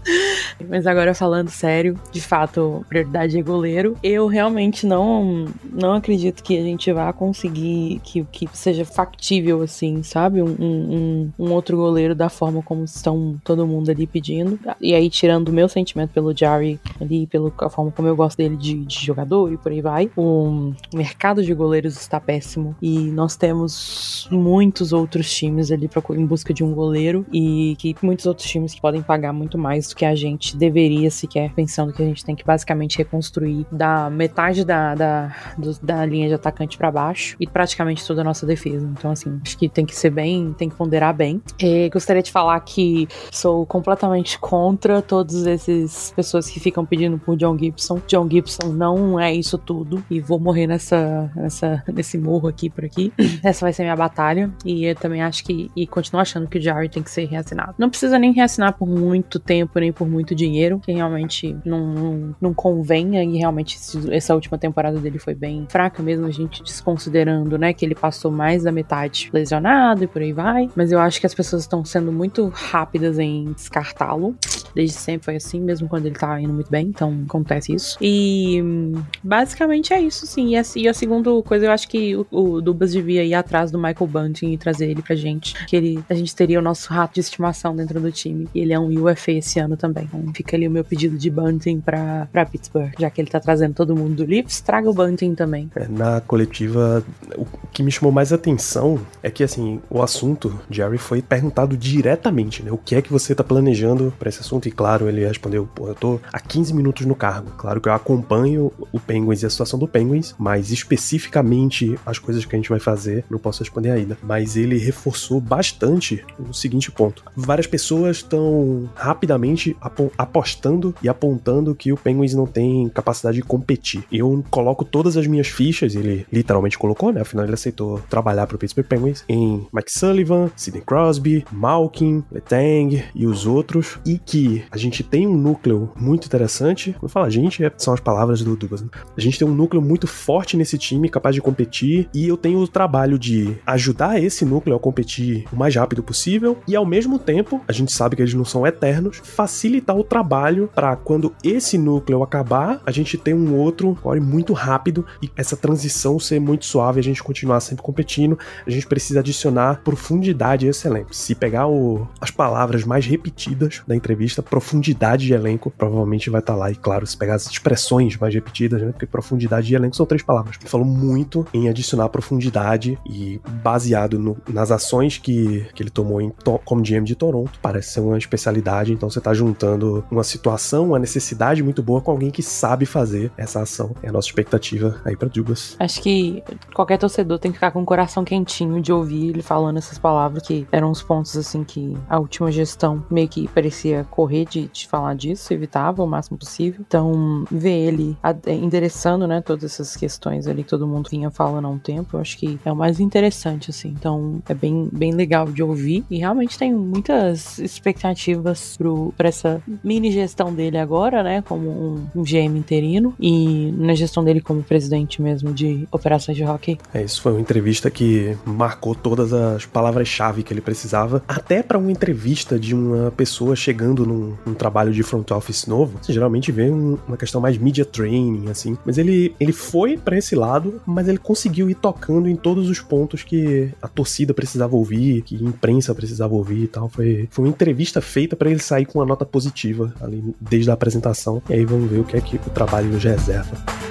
Mas 0.69 0.85
agora 0.85 1.13
falando 1.13 1.49
sério, 1.49 1.97
de 2.11 2.21
fato, 2.21 2.85
prioridade 2.87 3.39
é 3.39 3.41
goleiro. 3.41 3.97
Eu 4.03 4.27
realmente 4.27 4.85
não, 4.85 5.47
não 5.71 5.93
acredito 5.93 6.43
que 6.43 6.57
a 6.57 6.61
gente 6.61 6.91
vá 6.91 7.11
conseguir 7.13 8.01
que, 8.03 8.25
que 8.31 8.47
seja 8.53 8.85
factível, 8.85 9.61
assim, 9.61 10.03
sabe? 10.03 10.41
Um, 10.41 10.55
um, 10.59 11.31
um 11.39 11.51
outro 11.51 11.77
goleiro 11.77 12.13
da 12.13 12.29
forma 12.29 12.61
como 12.61 12.83
estão 12.83 13.39
todo 13.43 13.65
mundo 13.65 13.89
ali 13.89 14.05
pedindo. 14.05 14.59
E 14.79 14.93
aí, 14.93 15.09
tirando 15.09 15.49
o 15.49 15.53
meu 15.53 15.69
sentimento 15.69 16.11
pelo 16.11 16.35
Jarry 16.35 16.79
ali, 16.99 17.25
pela 17.27 17.51
forma 17.69 17.91
como 17.91 18.07
eu 18.07 18.15
gosto 18.15 18.37
dele 18.37 18.55
de, 18.55 18.85
de 18.85 19.05
jogador 19.05 19.30
e 19.51 19.57
por 19.57 19.71
aí 19.71 19.81
vai, 19.81 20.11
o 20.15 20.73
mercado 20.93 21.43
de 21.43 21.53
goleiros 21.53 21.99
está 21.99 22.19
péssimo. 22.19 22.75
E 22.81 22.99
nós 23.11 23.35
temos 23.35 24.27
muitos 24.31 24.93
outros 24.93 25.31
times 25.33 25.71
ali 25.71 25.89
em 26.11 26.25
busca 26.25 26.53
de 26.53 26.63
um 26.63 26.73
goleiro 26.73 27.25
e 27.31 27.75
que 27.77 27.95
muitos 28.01 28.25
outros 28.25 28.47
times 28.47 28.73
que 28.73 28.81
podem 28.81 29.01
pagar 29.01 29.33
muito 29.33 29.57
mais 29.57 29.87
do 29.87 29.95
que 29.95 30.05
a 30.05 30.15
gente 30.15 30.55
deveria 30.57 31.09
sequer, 31.09 31.53
pensando 31.53 31.93
que 31.93 32.01
a 32.01 32.05
gente 32.05 32.23
tem 32.25 32.35
que 32.35 32.43
basicamente 32.43 32.97
reconstruir 32.97 33.65
da 33.71 34.09
metade 34.09 34.65
da, 34.65 34.95
da, 34.95 35.35
do, 35.57 35.73
da 35.81 36.05
linha 36.05 36.27
de 36.27 36.33
atacante 36.33 36.77
para 36.77 36.91
baixo 36.91 37.35
e 37.39 37.47
praticamente 37.47 38.05
toda 38.05 38.21
a 38.21 38.23
nossa 38.23 38.45
defesa. 38.45 38.87
Então, 38.97 39.11
assim, 39.11 39.39
acho 39.43 39.57
que 39.57 39.69
tem 39.69 39.85
que 39.85 39.95
ser 39.95 40.09
bem, 40.09 40.53
tem 40.57 40.69
que 40.69 40.75
ponderar 40.75 41.13
bem. 41.13 41.41
E 41.59 41.89
gostaria 41.89 42.21
de 42.21 42.31
falar 42.31 42.59
que 42.61 43.07
sou 43.31 43.65
completamente 43.65 44.39
contra 44.39 45.01
todas 45.01 45.45
essas 45.45 46.11
pessoas 46.15 46.49
que 46.49 46.59
ficam 46.59 46.85
pedindo 46.85 47.17
por 47.17 47.35
John 47.37 47.57
Gibson. 47.57 48.01
John 48.07 48.29
Gibson 48.29 48.67
não 48.67 49.19
é 49.25 49.33
isso 49.33 49.57
tudo 49.57 50.03
e 50.09 50.19
vou 50.19 50.39
morrer 50.39 50.67
nessa, 50.67 51.31
nessa 51.35 51.83
nesse 51.87 52.17
morro 52.17 52.47
aqui 52.47 52.69
por 52.69 52.85
aqui. 52.85 53.11
Essa 53.43 53.65
vai 53.65 53.73
ser 53.73 53.83
minha 53.83 53.95
batalha 53.95 54.51
e 54.65 54.85
eu 54.85 54.95
também 54.95 55.21
acho 55.21 55.43
que 55.43 55.69
e 55.75 55.85
continuo 55.87 56.21
achando 56.21 56.47
que 56.47 56.57
o 56.57 56.61
Jarry 56.61 56.89
tem 56.89 57.03
que 57.03 57.11
ser 57.11 57.25
reassinado. 57.25 57.75
Não 57.77 57.89
precisa 57.89 58.17
nem 58.17 58.31
reassinar 58.31 58.73
por 58.77 58.87
muito 58.87 59.39
tempo 59.39 59.79
nem 59.79 59.91
por 59.91 60.07
muito 60.07 60.35
dinheiro, 60.35 60.79
que 60.79 60.91
realmente 60.91 61.55
não, 61.65 61.87
não, 61.87 62.35
não 62.39 62.53
convenha 62.53 63.23
e 63.23 63.37
realmente 63.37 63.77
essa 64.11 64.33
última 64.33 64.57
temporada 64.57 64.99
dele 64.99 65.19
foi 65.19 65.33
bem 65.33 65.65
fraca 65.69 66.01
mesmo, 66.01 66.25
a 66.25 66.31
gente 66.31 66.63
desconsiderando, 66.63 67.57
né, 67.57 67.73
que 67.73 67.85
ele 67.85 67.95
passou 67.95 68.31
mais 68.31 68.63
da 68.63 68.71
metade 68.71 69.29
lesionado 69.33 70.03
e 70.03 70.07
por 70.07 70.21
aí 70.21 70.33
vai. 70.33 70.69
Mas 70.75 70.91
eu 70.91 70.99
acho 70.99 71.19
que 71.19 71.25
as 71.25 71.33
pessoas 71.33 71.63
estão 71.63 71.83
sendo 71.83 72.11
muito 72.11 72.47
rápidas 72.47 73.19
em 73.19 73.51
descartá-lo. 73.53 74.35
Desde 74.73 74.95
sempre 74.95 75.25
foi 75.25 75.35
assim, 75.35 75.59
mesmo 75.59 75.87
quando 75.87 76.05
ele 76.05 76.15
tá 76.15 76.39
indo 76.39 76.53
muito 76.53 76.69
bem, 76.69 76.87
então 76.87 77.23
acontece 77.27 77.73
isso. 77.73 77.97
E 78.01 78.61
hum, 78.61 79.00
basicamente 79.23 79.93
é 79.93 80.01
isso, 80.01 80.25
sim. 80.25 80.49
E 80.49 80.57
a, 80.57 80.63
e 80.75 80.87
a 80.87 80.93
segunda 80.93 81.29
coisa, 81.43 81.65
eu 81.65 81.71
acho 81.71 81.87
que 81.87 82.15
o, 82.15 82.25
o 82.31 82.61
Dubas 82.61 82.91
devia 82.91 83.23
ir 83.23 83.33
atrás 83.33 83.71
do 83.71 83.77
Michael 83.77 84.07
Bunting 84.07 84.51
e 84.51 84.57
trazer 84.57 84.89
ele 84.89 85.01
pra 85.01 85.15
gente. 85.15 85.53
Que 85.65 85.75
ele, 85.75 86.03
a 86.09 86.13
gente 86.13 86.35
teria 86.35 86.59
o 86.59 86.61
nosso 86.61 86.91
rato 86.91 87.15
de 87.15 87.19
estimação 87.19 87.75
dentro 87.75 87.99
do 87.99 88.11
time. 88.11 88.47
E 88.53 88.59
ele 88.59 88.73
é 88.73 88.79
um 88.79 88.87
UFA 89.05 89.31
esse 89.31 89.59
ano 89.59 89.77
também. 89.77 90.05
Então 90.05 90.33
fica 90.33 90.55
ali 90.55 90.67
o 90.67 90.71
meu 90.71 90.83
pedido 90.83 91.17
de 91.17 91.29
Bunting 91.29 91.79
pra, 91.79 92.27
pra 92.31 92.45
Pittsburgh. 92.45 92.91
Já 92.99 93.09
que 93.09 93.21
ele 93.21 93.29
tá 93.29 93.39
trazendo 93.39 93.73
todo 93.73 93.95
mundo 93.95 94.15
do 94.15 94.25
Leafs, 94.25 94.61
traga 94.61 94.89
o 94.89 94.93
Bunting 94.93 95.35
também. 95.35 95.69
É, 95.75 95.87
na 95.87 96.21
coletiva, 96.21 97.03
o 97.35 97.45
que 97.71 97.83
me 97.83 97.91
chamou 97.91 98.11
mais 98.11 98.33
atenção 98.33 98.99
é 99.23 99.29
que, 99.29 99.43
assim, 99.43 99.79
o 99.89 100.01
assunto, 100.01 100.59
Jerry, 100.69 100.97
foi 100.97 101.21
perguntado 101.21 101.77
diretamente, 101.77 102.63
né? 102.63 102.71
O 102.71 102.77
que 102.77 102.95
é 102.95 103.01
que 103.01 103.11
você 103.11 103.33
tá 103.33 103.43
planejando 103.43 104.13
para 104.17 104.29
esse 104.29 104.39
assunto? 104.39 104.67
E 104.67 104.71
claro, 104.71 105.07
ele 105.07 105.25
respondeu, 105.25 105.67
pô, 105.73 105.87
eu 105.87 105.95
tô 105.95 106.19
há 106.31 106.39
15 106.39 106.73
minutos 106.73 107.05
no 107.05 107.15
cargo. 107.15 107.51
Claro 107.57 107.79
que 107.79 107.89
eu 107.89 107.93
acompanho 107.93 108.71
o 108.91 108.99
Penguins 108.99 109.41
e 109.41 109.45
a 109.45 109.49
situação 109.49 109.79
do 109.79 109.87
Penguins, 109.87 110.35
mas 110.37 110.71
especificamente 110.71 111.97
as 112.05 112.19
coisas 112.19 112.45
que 112.45 112.55
a 112.55 112.59
gente 112.59 112.69
vai 112.69 112.79
fazer, 112.79 113.23
não 113.29 113.39
posso 113.39 113.59
responder 113.59 113.91
ainda. 113.91 114.17
Mas 114.23 114.55
ele 114.55 114.77
reforçou 114.77 115.39
bastante 115.39 116.23
o 116.39 116.53
seguinte 116.53 116.91
ponto. 116.91 117.23
Várias 117.35 117.67
pessoas 117.67 118.17
estão 118.17 118.89
rapidamente 118.95 119.75
apostando 120.17 120.93
e 121.01 121.09
apontando 121.09 121.75
que 121.75 121.91
o 121.91 121.97
Penguins 121.97 122.33
não 122.33 122.45
tem 122.45 122.89
capacidade 122.89 123.37
de 123.37 123.43
competir. 123.43 124.03
Eu 124.11 124.43
coloco 124.49 124.83
todas 124.83 125.17
as 125.17 125.27
minhas 125.27 125.47
fichas, 125.47 125.95
ele 125.95 126.25
literalmente 126.31 126.77
colocou, 126.77 127.11
né? 127.11 127.21
Afinal, 127.21 127.45
ele 127.45 127.53
aceitou 127.53 127.99
trabalhar 128.09 128.47
para 128.47 128.55
o 128.55 128.59
Pittsburgh 128.59 128.87
Penguins 128.87 129.23
em 129.27 129.65
Mike 129.73 129.91
Sullivan, 129.91 130.51
Sidney 130.55 130.81
Crosby, 130.81 131.45
Malkin, 131.51 132.23
Letang 132.31 133.03
e 133.13 133.25
os 133.25 133.45
outros, 133.45 133.99
e 134.05 134.17
que 134.17 134.63
a 134.71 134.77
gente 134.77 135.03
tem 135.03 135.27
um 135.27 135.35
núcleo 135.35 135.91
muito 135.95 136.25
interessante. 136.25 136.95
Quando 136.99 137.11
fala 137.11 137.27
a 137.27 137.29
gente, 137.29 137.63
é, 137.63 137.71
são 137.77 137.93
as 137.93 137.99
palavras 137.99 138.41
do 138.41 138.55
Douglas. 138.55 138.80
A 139.15 139.21
gente 139.21 139.37
tem 139.37 139.47
um 139.47 139.53
núcleo 139.53 139.81
muito 139.81 140.07
forte 140.07 140.57
nesse 140.57 140.77
time, 140.77 141.09
capaz 141.09 141.35
de 141.35 141.41
competir, 141.41 142.09
e 142.13 142.27
eu 142.27 142.37
tenho 142.37 142.59
o 142.59 142.67
trabalho 142.67 143.17
de 143.19 143.57
ajudar 143.65 144.21
esse 144.21 144.45
núcleo 144.45 144.75
a 144.75 144.79
competir 144.79 145.45
o 145.51 145.55
mais 145.55 145.75
rápido 145.75 146.03
possível, 146.03 146.57
e 146.67 146.75
ao 146.75 146.85
mesmo 146.85 147.19
tempo, 147.19 147.61
a 147.67 147.71
gente 147.71 147.91
sabe 147.91 148.15
que 148.15 148.21
eles 148.21 148.33
não 148.33 148.45
são 148.45 148.65
eternos, 148.65 149.21
facilitar 149.23 149.97
o 149.97 150.03
trabalho 150.03 150.69
para 150.73 150.95
quando 150.95 151.33
esse 151.43 151.77
núcleo 151.77 152.23
acabar, 152.23 152.81
a 152.85 152.91
gente 152.91 153.17
ter 153.17 153.33
um 153.33 153.55
outro 153.55 153.95
core 154.01 154.19
muito 154.19 154.53
rápido 154.53 155.05
e 155.21 155.29
essa 155.35 155.57
transição 155.57 156.19
ser 156.19 156.39
muito 156.39 156.65
suave, 156.65 156.99
a 156.99 157.03
gente 157.03 157.23
continuar 157.23 157.59
sempre 157.59 157.83
competindo. 157.83 158.37
A 158.65 158.69
gente 158.69 158.87
precisa 158.87 159.19
adicionar 159.19 159.81
profundidade 159.83 160.67
esse 160.67 160.87
elenco. 160.87 161.13
Se 161.13 161.35
pegar 161.35 161.67
o, 161.67 162.07
as 162.19 162.31
palavras 162.31 162.83
mais 162.83 163.05
repetidas 163.05 163.81
da 163.87 163.95
entrevista, 163.95 164.41
profundidade 164.41 165.25
de 165.25 165.33
elenco 165.33 165.71
provavelmente 165.71 166.29
vai 166.29 166.39
estar 166.39 166.53
tá 166.53 166.59
lá. 166.59 166.71
E 166.71 166.75
claro, 166.75 167.05
se 167.05 167.17
pegar 167.17 167.35
as 167.35 167.47
expressões 167.47 168.17
mais 168.17 168.33
repetidas, 168.33 168.70
né? 168.77 168.91
Porque 168.91 169.05
profundidade 169.05 169.67
de 169.67 169.75
elenco 169.75 169.95
são 169.95 170.05
três 170.05 170.23
palavras. 170.23 170.57
Ele 170.59 170.69
falou 170.69 170.85
muito 170.85 171.45
em 171.53 171.69
adicionar 171.69 172.09
profundidade 172.09 172.97
e 173.05 173.39
baseado 173.63 174.19
no, 174.19 174.37
nas 174.49 174.71
ações 174.71 175.17
que, 175.17 175.65
que 175.73 175.83
ele 175.83 175.89
tomou 175.89 176.21
em, 176.21 176.31
como 176.65 176.81
GM 176.81 177.03
de 177.03 177.15
Toronto, 177.15 177.59
parece 177.61 177.93
ser 177.93 177.99
uma 178.01 178.17
especialidade. 178.17 178.93
Então 178.93 179.09
você 179.09 179.19
está 179.19 179.33
juntando 179.33 180.03
uma 180.09 180.23
situação, 180.23 180.87
uma 180.87 180.99
necessidade 180.99 181.63
muito 181.63 181.81
boa 181.81 182.01
com 182.01 182.11
alguém 182.11 182.31
que 182.31 182.43
sabe 182.43 182.85
fazer 182.85 183.31
essa 183.37 183.61
ação. 183.61 183.95
É 184.01 184.09
a 184.09 184.11
nossa 184.11 184.27
expectativa 184.27 184.99
aí 185.05 185.15
para 185.15 185.29
Douglas. 185.29 185.75
Acho 185.79 186.01
que 186.01 186.43
qualquer 186.73 186.97
torcedor 186.97 187.39
tem 187.39 187.51
que 187.51 187.57
ficar 187.57 187.71
com 187.71 187.81
o 187.81 187.85
coração 187.85 188.23
quentinho 188.23 188.81
de 188.81 188.91
ouvir 188.91 189.29
ele 189.29 189.41
falando 189.41 189.77
essas 189.77 189.97
palavras, 189.97 190.43
que 190.45 190.67
eram 190.71 190.91
os 190.91 191.01
pontos 191.01 191.35
assim 191.37 191.63
que 191.63 191.95
a 192.09 192.19
última 192.19 192.51
gestão 192.51 193.03
meio 193.09 193.27
que 193.27 193.47
parecia 193.47 194.05
correr 194.09 194.45
de, 194.45 194.67
de 194.67 194.87
falar 194.87 195.15
disso, 195.15 195.53
evitava 195.53 196.03
o 196.03 196.07
máximo 196.07 196.37
possível. 196.37 196.81
Então, 196.87 197.45
ver 197.51 197.87
ele 197.87 198.17
endereçando, 198.61 199.27
né, 199.27 199.41
todas 199.41 199.63
essas 199.63 199.95
questões 199.95 200.47
ali 200.47 200.63
todo 200.63 200.87
mundo 200.87 201.09
vinha 201.09 201.29
falando 201.29 201.65
há 201.65 201.69
um 201.69 201.79
tempo, 201.79 202.17
eu 202.17 202.21
acho 202.21 202.37
que 202.37 202.59
é 202.63 202.71
o 202.71 202.75
mais 202.75 202.99
interessante, 202.99 203.69
assim. 203.69 203.89
Então, 203.89 204.41
é 204.47 204.53
bem, 204.53 204.89
bem 204.91 205.11
legal 205.13 205.45
de 205.45 205.63
ouvir 205.63 206.05
e 206.09 206.17
realmente 206.17 206.57
tenho 206.57 206.77
muitas 206.77 207.57
expectativas 207.59 208.77
para 209.17 209.29
essa 209.29 209.61
mini 209.83 210.11
gestão 210.11 210.53
dele 210.53 210.77
agora, 210.77 211.23
né, 211.23 211.41
como 211.41 211.69
um, 211.69 212.07
um 212.15 212.23
GM 212.23 212.57
interino 212.57 213.13
e 213.19 213.71
na 213.77 213.93
gestão 213.93 214.23
dele 214.23 214.41
como 214.41 214.63
presidente 214.63 215.21
mesmo 215.21 215.53
de 215.53 215.87
operações 215.91 216.37
de 216.37 216.43
hockey. 216.43 216.77
É, 216.93 217.03
isso 217.03 217.21
foi 217.21 217.31
uma 217.31 217.41
entrevista 217.41 217.89
que 217.89 218.37
marcou 218.45 218.93
todas 218.93 219.33
as 219.33 219.65
palavras-chave 219.65 220.43
que 220.43 220.53
ele 220.53 220.61
precisava, 220.61 221.23
até 221.27 221.63
para 221.63 221.77
uma 221.77 221.91
entrevista 221.91 222.59
de 222.59 222.75
uma 222.75 223.11
pessoa 223.11 223.55
chegando 223.55 224.05
num, 224.05 224.35
num, 224.45 224.53
trabalho 224.53 224.91
de 224.91 225.03
front 225.03 225.29
office 225.31 225.65
novo. 225.65 225.97
Você 226.01 226.13
geralmente 226.13 226.51
vê 226.51 226.69
um, 226.69 226.97
uma 227.07 227.17
questão 227.17 227.41
mais 227.41 227.57
media 227.57 227.85
training, 227.85 228.49
assim, 228.51 228.77
mas 228.85 228.97
ele, 228.97 229.35
ele 229.39 229.51
foi 229.51 229.97
para 229.97 230.17
esse 230.17 230.35
lado, 230.35 230.81
mas 230.85 231.07
ele 231.07 231.17
conseguiu 231.17 231.69
ir 231.69 231.75
tocando 231.75 232.27
em 232.27 232.35
todos 232.35 232.69
os 232.69 232.79
pontos 232.79 233.23
que 233.23 233.69
a 233.81 233.87
torcida 233.87 234.33
precisava 234.33 234.75
ouvir, 234.75 235.21
que 235.21 235.35
a 235.35 235.47
imprensa 235.47 235.93
precisava 235.95 236.33
ouvir 236.33 236.63
e 236.63 236.67
tal. 236.67 236.89
Foi, 236.89 237.27
foi 237.31 237.45
uma 237.45 237.51
entrevista 237.51 238.01
feita 238.01 238.35
para 238.35 238.49
ele 238.49 238.59
sair 238.59 238.85
com 238.85 238.99
uma 238.99 239.05
nota 239.05 239.25
positiva 239.25 239.93
ali 240.01 240.23
desde 240.39 240.69
a 240.69 240.73
apresentação. 240.73 241.41
E 241.49 241.53
aí 241.53 241.65
vamos 241.65 241.89
ver 241.89 241.99
o 241.99 242.03
que 242.03 242.17
é 242.17 242.21
que 242.21 242.35
o 242.35 242.49
trabalho 242.49 242.89
nos 242.89 243.03
reserva. 243.03 243.90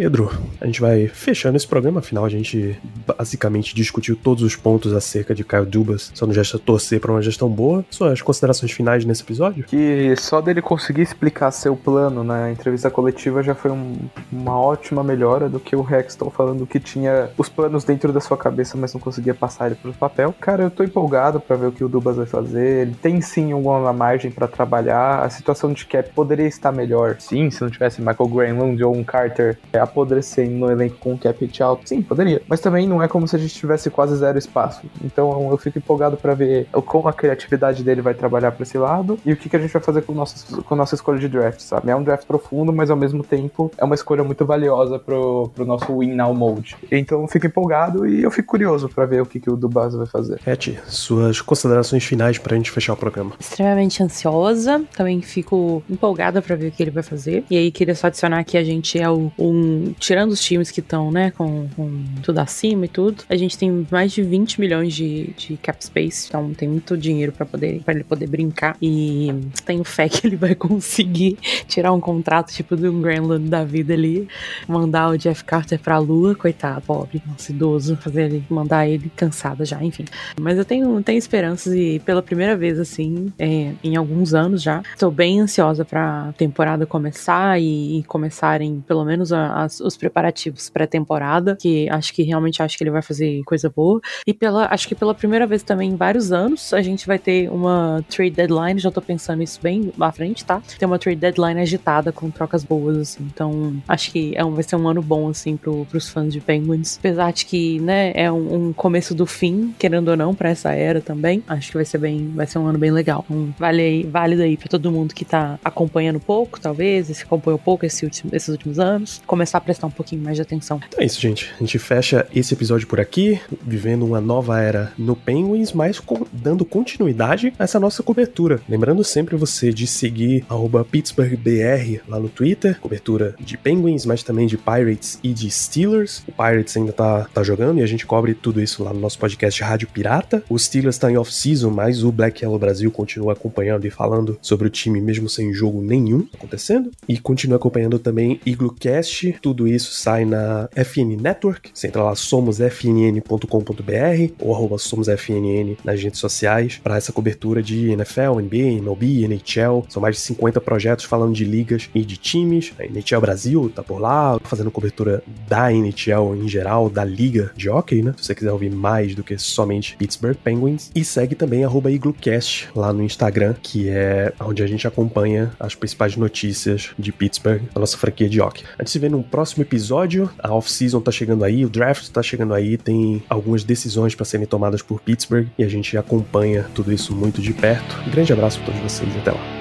Pedro, 0.00 0.30
a 0.58 0.64
gente 0.64 0.80
vai 0.80 1.08
fechando 1.08 1.58
esse 1.58 1.68
programa, 1.68 2.00
afinal 2.00 2.24
a 2.24 2.28
gente 2.30 2.80
basicamente 3.06 3.74
discutiu 3.74 4.16
todos 4.16 4.42
os 4.42 4.56
pontos 4.56 4.94
acerca 4.94 5.34
de 5.34 5.44
Kyle 5.44 5.66
Dubas, 5.66 6.10
só 6.14 6.24
não 6.24 6.32
gesta 6.32 6.58
torcer 6.58 6.98
para 6.98 7.12
uma 7.12 7.20
gestão 7.20 7.50
boa. 7.50 7.84
Suas 7.90 8.22
considerações 8.22 8.72
finais 8.72 9.04
nesse 9.04 9.22
episódio? 9.22 9.64
Que 9.64 10.14
só 10.16 10.40
dele 10.40 10.62
conseguir 10.62 11.02
explicar 11.02 11.50
seu 11.50 11.76
plano 11.76 12.24
na 12.24 12.50
entrevista 12.50 12.90
coletiva 12.90 13.42
já 13.42 13.54
foi 13.54 13.70
um, 13.70 13.94
uma 14.32 14.58
ótima 14.58 15.04
melhora 15.04 15.50
do 15.50 15.60
que 15.60 15.76
o 15.76 15.86
Hexton 15.86 16.30
falando 16.30 16.66
que 16.66 16.80
tinha 16.80 17.28
os 17.36 17.50
planos 17.50 17.84
dentro 17.84 18.10
da 18.10 18.20
sua 18.20 18.38
cabeça, 18.38 18.78
mas 18.78 18.94
não 18.94 19.00
conseguia 19.02 19.34
passar 19.34 19.66
ele 19.66 19.74
pro 19.74 19.92
papel. 19.92 20.34
Cara, 20.40 20.62
eu 20.62 20.70
tô 20.70 20.82
empolgado 20.82 21.38
para 21.38 21.56
ver 21.56 21.66
o 21.66 21.72
que 21.72 21.84
o 21.84 21.90
Dubas 21.90 22.16
vai 22.16 22.24
fazer. 22.24 22.86
Ele 22.86 22.96
tem 23.02 23.20
sim 23.20 23.52
alguma 23.52 23.92
margem 23.92 24.30
para 24.30 24.48
trabalhar. 24.48 25.22
A 25.22 25.28
situação 25.28 25.74
de 25.74 25.84
cap 25.84 26.08
poderia 26.14 26.46
estar 26.46 26.72
melhor. 26.72 27.16
Sim, 27.18 27.50
se 27.50 27.60
não 27.60 27.68
tivesse 27.68 28.00
Michael 28.00 28.30
Granlund 28.30 28.82
ou 28.82 28.96
um 28.96 29.04
Carter 29.04 29.58
é, 29.70 29.89
apodrecer 29.90 30.48
no 30.48 30.70
elenco 30.70 30.96
com 30.98 31.12
um 31.12 31.16
cap 31.16 31.38
hit 31.44 31.62
alto? 31.62 31.88
Sim, 31.88 32.02
poderia. 32.02 32.40
Mas 32.48 32.60
também 32.60 32.86
não 32.86 33.02
é 33.02 33.08
como 33.08 33.26
se 33.26 33.36
a 33.36 33.38
gente 33.38 33.54
tivesse 33.54 33.90
quase 33.90 34.16
zero 34.16 34.38
espaço. 34.38 34.82
Então 35.04 35.50
eu 35.50 35.56
fico 35.56 35.78
empolgado 35.78 36.16
para 36.16 36.34
ver 36.34 36.66
como 36.86 37.08
a 37.08 37.12
criatividade 37.12 37.82
dele 37.82 38.00
vai 38.00 38.14
trabalhar 38.14 38.52
para 38.52 38.62
esse 38.62 38.78
lado 38.78 39.18
e 39.24 39.32
o 39.32 39.36
que, 39.36 39.48
que 39.48 39.56
a 39.56 39.58
gente 39.58 39.72
vai 39.72 39.82
fazer 39.82 40.02
com, 40.02 40.12
nossos, 40.12 40.44
com 40.64 40.76
nossa 40.76 40.94
escolha 40.94 41.18
de 41.18 41.28
draft, 41.28 41.60
sabe? 41.60 41.90
É 41.90 41.96
um 41.96 42.02
draft 42.02 42.26
profundo, 42.26 42.72
mas 42.72 42.90
ao 42.90 42.96
mesmo 42.96 43.22
tempo 43.22 43.70
é 43.76 43.84
uma 43.84 43.94
escolha 43.94 44.24
muito 44.24 44.44
valiosa 44.44 44.98
pro, 44.98 45.50
pro 45.54 45.64
nosso 45.64 45.98
win 45.98 46.14
now 46.14 46.34
mode. 46.34 46.76
Então 46.90 47.22
eu 47.22 47.28
fico 47.28 47.46
empolgado 47.46 48.06
e 48.06 48.22
eu 48.22 48.30
fico 48.30 48.48
curioso 48.48 48.88
para 48.88 49.06
ver 49.06 49.22
o 49.22 49.26
que, 49.26 49.40
que 49.40 49.50
o 49.50 49.56
Dubas 49.56 49.94
vai 49.94 50.06
fazer. 50.06 50.38
Cat, 50.40 50.78
suas 50.86 51.40
considerações 51.40 52.04
finais 52.04 52.38
pra 52.38 52.56
gente 52.56 52.70
fechar 52.70 52.92
o 52.92 52.96
programa. 52.96 53.32
Extremamente 53.38 54.02
ansiosa, 54.02 54.82
também 54.96 55.20
fico 55.22 55.82
empolgada 55.88 56.40
para 56.42 56.56
ver 56.56 56.68
o 56.68 56.72
que 56.72 56.82
ele 56.82 56.90
vai 56.90 57.02
fazer. 57.02 57.44
E 57.50 57.56
aí 57.56 57.70
queria 57.70 57.94
só 57.94 58.06
adicionar 58.06 58.44
que 58.44 58.56
a 58.56 58.64
gente 58.64 58.98
é 58.98 59.08
o, 59.08 59.32
um 59.38 59.79
tirando 59.98 60.32
os 60.32 60.40
times 60.40 60.70
que 60.70 60.80
estão, 60.80 61.10
né, 61.10 61.30
com, 61.30 61.68
com, 61.76 62.04
tudo 62.22 62.38
acima 62.38 62.84
e 62.84 62.88
tudo, 62.88 63.24
a 63.28 63.36
gente 63.36 63.56
tem 63.56 63.86
mais 63.90 64.12
de 64.12 64.22
20 64.22 64.60
milhões 64.60 64.94
de, 64.94 65.32
de 65.36 65.56
cap 65.56 65.84
space, 65.84 66.28
então 66.28 66.52
tem 66.54 66.68
muito 66.68 66.96
dinheiro 66.96 67.32
para 67.32 67.46
poder 67.46 67.80
para 67.84 67.94
ele 67.94 68.04
poder 68.04 68.26
brincar 68.26 68.76
e 68.80 69.32
tenho 69.64 69.84
fé 69.84 70.08
que 70.08 70.26
ele 70.26 70.36
vai 70.36 70.54
conseguir 70.56 71.38
tirar 71.66 71.92
um 71.92 72.00
contrato 72.00 72.52
tipo 72.52 72.76
do 72.76 72.92
Granlund 72.92 73.48
da 73.48 73.64
vida 73.64 73.94
ali, 73.94 74.28
mandar 74.66 75.10
o 75.10 75.18
Jeff 75.18 75.44
Carter 75.44 75.78
pra 75.78 75.98
lua, 75.98 76.34
coitado, 76.34 76.80
pobre, 76.82 77.22
nosso 77.26 77.52
idoso, 77.52 77.96
fazer 77.96 78.24
ele, 78.24 78.44
mandar 78.48 78.86
ele 78.88 79.10
cansado 79.16 79.64
já, 79.64 79.82
enfim. 79.82 80.04
Mas 80.40 80.58
eu 80.58 80.64
tenho, 80.64 81.02
tenho 81.02 81.18
esperanças 81.18 81.72
e 81.74 82.00
pela 82.04 82.22
primeira 82.22 82.56
vez, 82.56 82.78
assim, 82.78 83.32
é, 83.38 83.72
em 83.82 83.96
alguns 83.96 84.34
anos 84.34 84.62
já, 84.62 84.82
estou 84.92 85.10
bem 85.10 85.40
ansiosa 85.40 85.84
pra 85.84 86.32
temporada 86.36 86.86
começar 86.86 87.60
e, 87.60 87.98
e 87.98 88.02
começarem 88.04 88.82
pelo 88.86 89.04
menos 89.04 89.32
a, 89.32 89.64
as, 89.70 89.80
os 89.80 89.96
preparativos 89.96 90.68
pré-temporada, 90.68 91.56
que 91.56 91.88
acho 91.88 92.12
que 92.12 92.22
realmente 92.22 92.62
acho 92.62 92.76
que 92.76 92.82
ele 92.82 92.90
vai 92.90 93.02
fazer 93.02 93.42
coisa 93.44 93.70
boa. 93.70 94.00
E 94.26 94.34
pela, 94.34 94.66
acho 94.70 94.88
que 94.88 94.94
pela 94.94 95.14
primeira 95.14 95.46
vez 95.46 95.62
também 95.62 95.90
em 95.90 95.96
vários 95.96 96.32
anos, 96.32 96.72
a 96.74 96.82
gente 96.82 97.06
vai 97.06 97.18
ter 97.18 97.50
uma 97.50 98.04
trade 98.08 98.32
deadline, 98.32 98.78
já 98.78 98.90
tô 98.90 99.00
pensando 99.00 99.42
isso 99.42 99.60
bem 99.62 99.92
à 99.98 100.12
frente, 100.12 100.44
tá? 100.44 100.60
Tem 100.78 100.86
uma 100.86 100.98
trade 100.98 101.20
deadline 101.20 101.60
agitada 101.60 102.12
com 102.12 102.30
trocas 102.30 102.64
boas, 102.64 102.96
assim. 102.98 103.28
Então, 103.32 103.80
acho 103.86 104.10
que 104.10 104.32
é 104.34 104.44
um, 104.44 104.54
vai 104.54 104.62
ser 104.62 104.76
um 104.76 104.88
ano 104.88 105.02
bom, 105.02 105.28
assim, 105.28 105.56
pro, 105.56 105.86
pros 105.86 106.08
fãs 106.08 106.32
de 106.32 106.40
Penguins. 106.40 106.98
Apesar 106.98 107.32
de 107.32 107.46
que, 107.46 107.78
né, 107.80 108.12
é 108.14 108.30
um, 108.30 108.68
um 108.68 108.72
começo 108.72 109.14
do 109.14 109.26
fim, 109.26 109.74
querendo 109.78 110.08
ou 110.08 110.16
não, 110.16 110.34
para 110.34 110.50
essa 110.50 110.72
era 110.72 111.00
também. 111.00 111.42
Acho 111.46 111.68
que 111.70 111.76
vai 111.76 111.84
ser 111.84 111.98
bem, 111.98 112.32
vai 112.34 112.46
ser 112.46 112.58
um 112.58 112.66
ano 112.66 112.78
bem 112.78 112.90
legal. 112.90 113.24
Um, 113.30 113.52
vale 113.58 113.82
aí, 113.82 114.02
válido 114.04 114.42
aí 114.42 114.56
pra 114.56 114.68
todo 114.68 114.90
mundo 114.90 115.14
que 115.14 115.24
tá 115.24 115.58
acompanhando 115.64 116.18
pouco, 116.18 116.60
talvez, 116.60 117.06
se 117.06 117.22
acompanhou 117.22 117.58
pouco 117.58 117.84
esse 117.84 118.04
último, 118.04 118.34
esses 118.34 118.48
últimos 118.48 118.78
anos. 118.78 119.22
Começar 119.26 119.49
começar 119.50 119.58
a 119.58 119.60
prestar 119.60 119.86
um 119.88 119.90
pouquinho 119.90 120.22
mais 120.22 120.36
de 120.36 120.42
atenção. 120.42 120.80
Então 120.86 121.00
é 121.00 121.04
isso, 121.04 121.20
gente. 121.20 121.50
A 121.56 121.58
gente 121.58 121.78
fecha 121.78 122.26
esse 122.34 122.54
episódio 122.54 122.86
por 122.86 123.00
aqui, 123.00 123.40
vivendo 123.62 124.04
uma 124.06 124.20
nova 124.20 124.60
era 124.60 124.92
no 124.96 125.16
Penguins, 125.16 125.72
mas 125.72 125.98
com, 125.98 126.24
dando 126.32 126.64
continuidade 126.64 127.52
a 127.58 127.64
essa 127.64 127.80
nossa 127.80 128.02
cobertura. 128.02 128.60
Lembrando 128.68 129.02
sempre 129.02 129.36
você 129.36 129.72
de 129.72 129.86
seguir 129.86 130.44
PittsburghBR 130.90 132.00
lá 132.06 132.18
no 132.18 132.28
Twitter, 132.28 132.78
cobertura 132.80 133.34
de 133.40 133.56
Penguins, 133.56 134.06
mas 134.06 134.22
também 134.22 134.46
de 134.46 134.56
Pirates 134.56 135.18
e 135.22 135.32
de 135.32 135.50
Steelers. 135.50 136.22
O 136.28 136.32
Pirates 136.32 136.76
ainda 136.76 136.92
tá, 136.92 137.24
tá 137.32 137.42
jogando 137.42 137.78
e 137.78 137.82
a 137.82 137.86
gente 137.86 138.06
cobre 138.06 138.34
tudo 138.34 138.60
isso 138.60 138.84
lá 138.84 138.92
no 138.92 139.00
nosso 139.00 139.18
podcast 139.18 139.62
Rádio 139.62 139.88
Pirata. 139.88 140.42
O 140.48 140.58
Steelers 140.58 140.98
tá 140.98 141.10
em 141.10 141.16
off-season, 141.16 141.70
mas 141.70 142.04
o 142.04 142.12
Black 142.12 142.44
Yellow 142.44 142.58
Brasil 142.58 142.90
continua 142.90 143.32
acompanhando 143.32 143.86
e 143.86 143.90
falando 143.90 144.38
sobre 144.40 144.68
o 144.68 144.70
time 144.70 145.00
mesmo 145.00 145.28
sem 145.28 145.52
jogo 145.52 145.82
nenhum 145.82 146.26
acontecendo. 146.34 146.90
E 147.08 147.18
continua 147.18 147.56
acompanhando 147.56 147.98
também 147.98 148.40
IgluCast. 148.44 149.39
Tudo 149.40 149.66
isso 149.66 149.92
sai 149.92 150.24
na 150.24 150.68
FN 150.74 151.16
Network. 151.20 151.70
Você 151.72 151.86
entra 151.86 152.02
lá 152.02 152.14
somosfnn.com.br 152.14 154.32
ou 154.38 154.54
arroba 154.54 154.78
somosfnn 154.78 155.76
nas 155.84 156.02
redes 156.02 156.20
sociais 156.20 156.80
para 156.82 156.96
essa 156.96 157.12
cobertura 157.12 157.62
de 157.62 157.90
NFL, 157.90 158.40
NBA, 158.40 158.80
MLB, 158.80 159.24
NHL. 159.24 159.84
São 159.88 160.02
mais 160.02 160.16
de 160.16 160.22
50 160.22 160.60
projetos 160.60 161.04
falando 161.04 161.34
de 161.34 161.44
ligas 161.44 161.88
e 161.94 162.04
de 162.04 162.16
times. 162.16 162.72
A 162.78 162.84
NHL 162.84 163.20
Brasil 163.20 163.70
tá 163.74 163.82
por 163.82 164.00
lá, 164.00 164.38
fazendo 164.44 164.70
cobertura 164.70 165.22
da 165.48 165.72
NHL 165.72 166.36
em 166.36 166.48
geral, 166.48 166.90
da 166.90 167.04
liga 167.04 167.52
de 167.56 167.68
hockey, 167.68 168.02
né? 168.02 168.14
Se 168.16 168.26
você 168.26 168.34
quiser 168.34 168.52
ouvir 168.52 168.70
mais 168.70 169.14
do 169.14 169.24
que 169.24 169.36
somente 169.38 169.96
Pittsburgh 169.96 170.36
Penguins. 170.36 170.90
E 170.94 171.04
segue 171.04 171.34
também 171.34 171.64
arroba 171.64 171.90
IgluCast 171.90 172.68
lá 172.74 172.92
no 172.92 173.02
Instagram, 173.02 173.54
que 173.62 173.88
é 173.88 174.32
onde 174.40 174.62
a 174.62 174.66
gente 174.66 174.86
acompanha 174.86 175.52
as 175.58 175.74
principais 175.74 176.16
notícias 176.16 176.90
de 176.98 177.12
Pittsburgh, 177.12 177.62
a 177.74 177.80
nossa 177.80 177.96
franquia 177.96 178.28
de 178.28 178.40
hockey. 178.40 178.64
A 178.78 178.82
gente 178.82 178.90
se 178.90 178.98
vê 178.98 179.08
no 179.08 179.22
próximo 179.30 179.62
episódio. 179.62 180.30
A 180.38 180.52
off-season 180.52 181.00
tá 181.00 181.10
chegando 181.10 181.44
aí, 181.44 181.64
o 181.64 181.68
draft 181.68 182.08
tá 182.08 182.22
chegando 182.22 182.54
aí, 182.54 182.76
tem 182.76 183.22
algumas 183.28 183.64
decisões 183.64 184.14
para 184.14 184.24
serem 184.24 184.46
tomadas 184.46 184.82
por 184.82 185.00
Pittsburgh 185.00 185.46
e 185.58 185.64
a 185.64 185.68
gente 185.68 185.96
acompanha 185.96 186.66
tudo 186.74 186.92
isso 186.92 187.14
muito 187.14 187.40
de 187.40 187.52
perto. 187.52 187.96
Um 188.06 188.10
grande 188.10 188.32
abraço 188.32 188.58
para 188.60 188.72
todos 188.72 188.92
vocês, 188.92 189.16
até 189.16 189.30
lá. 189.30 189.59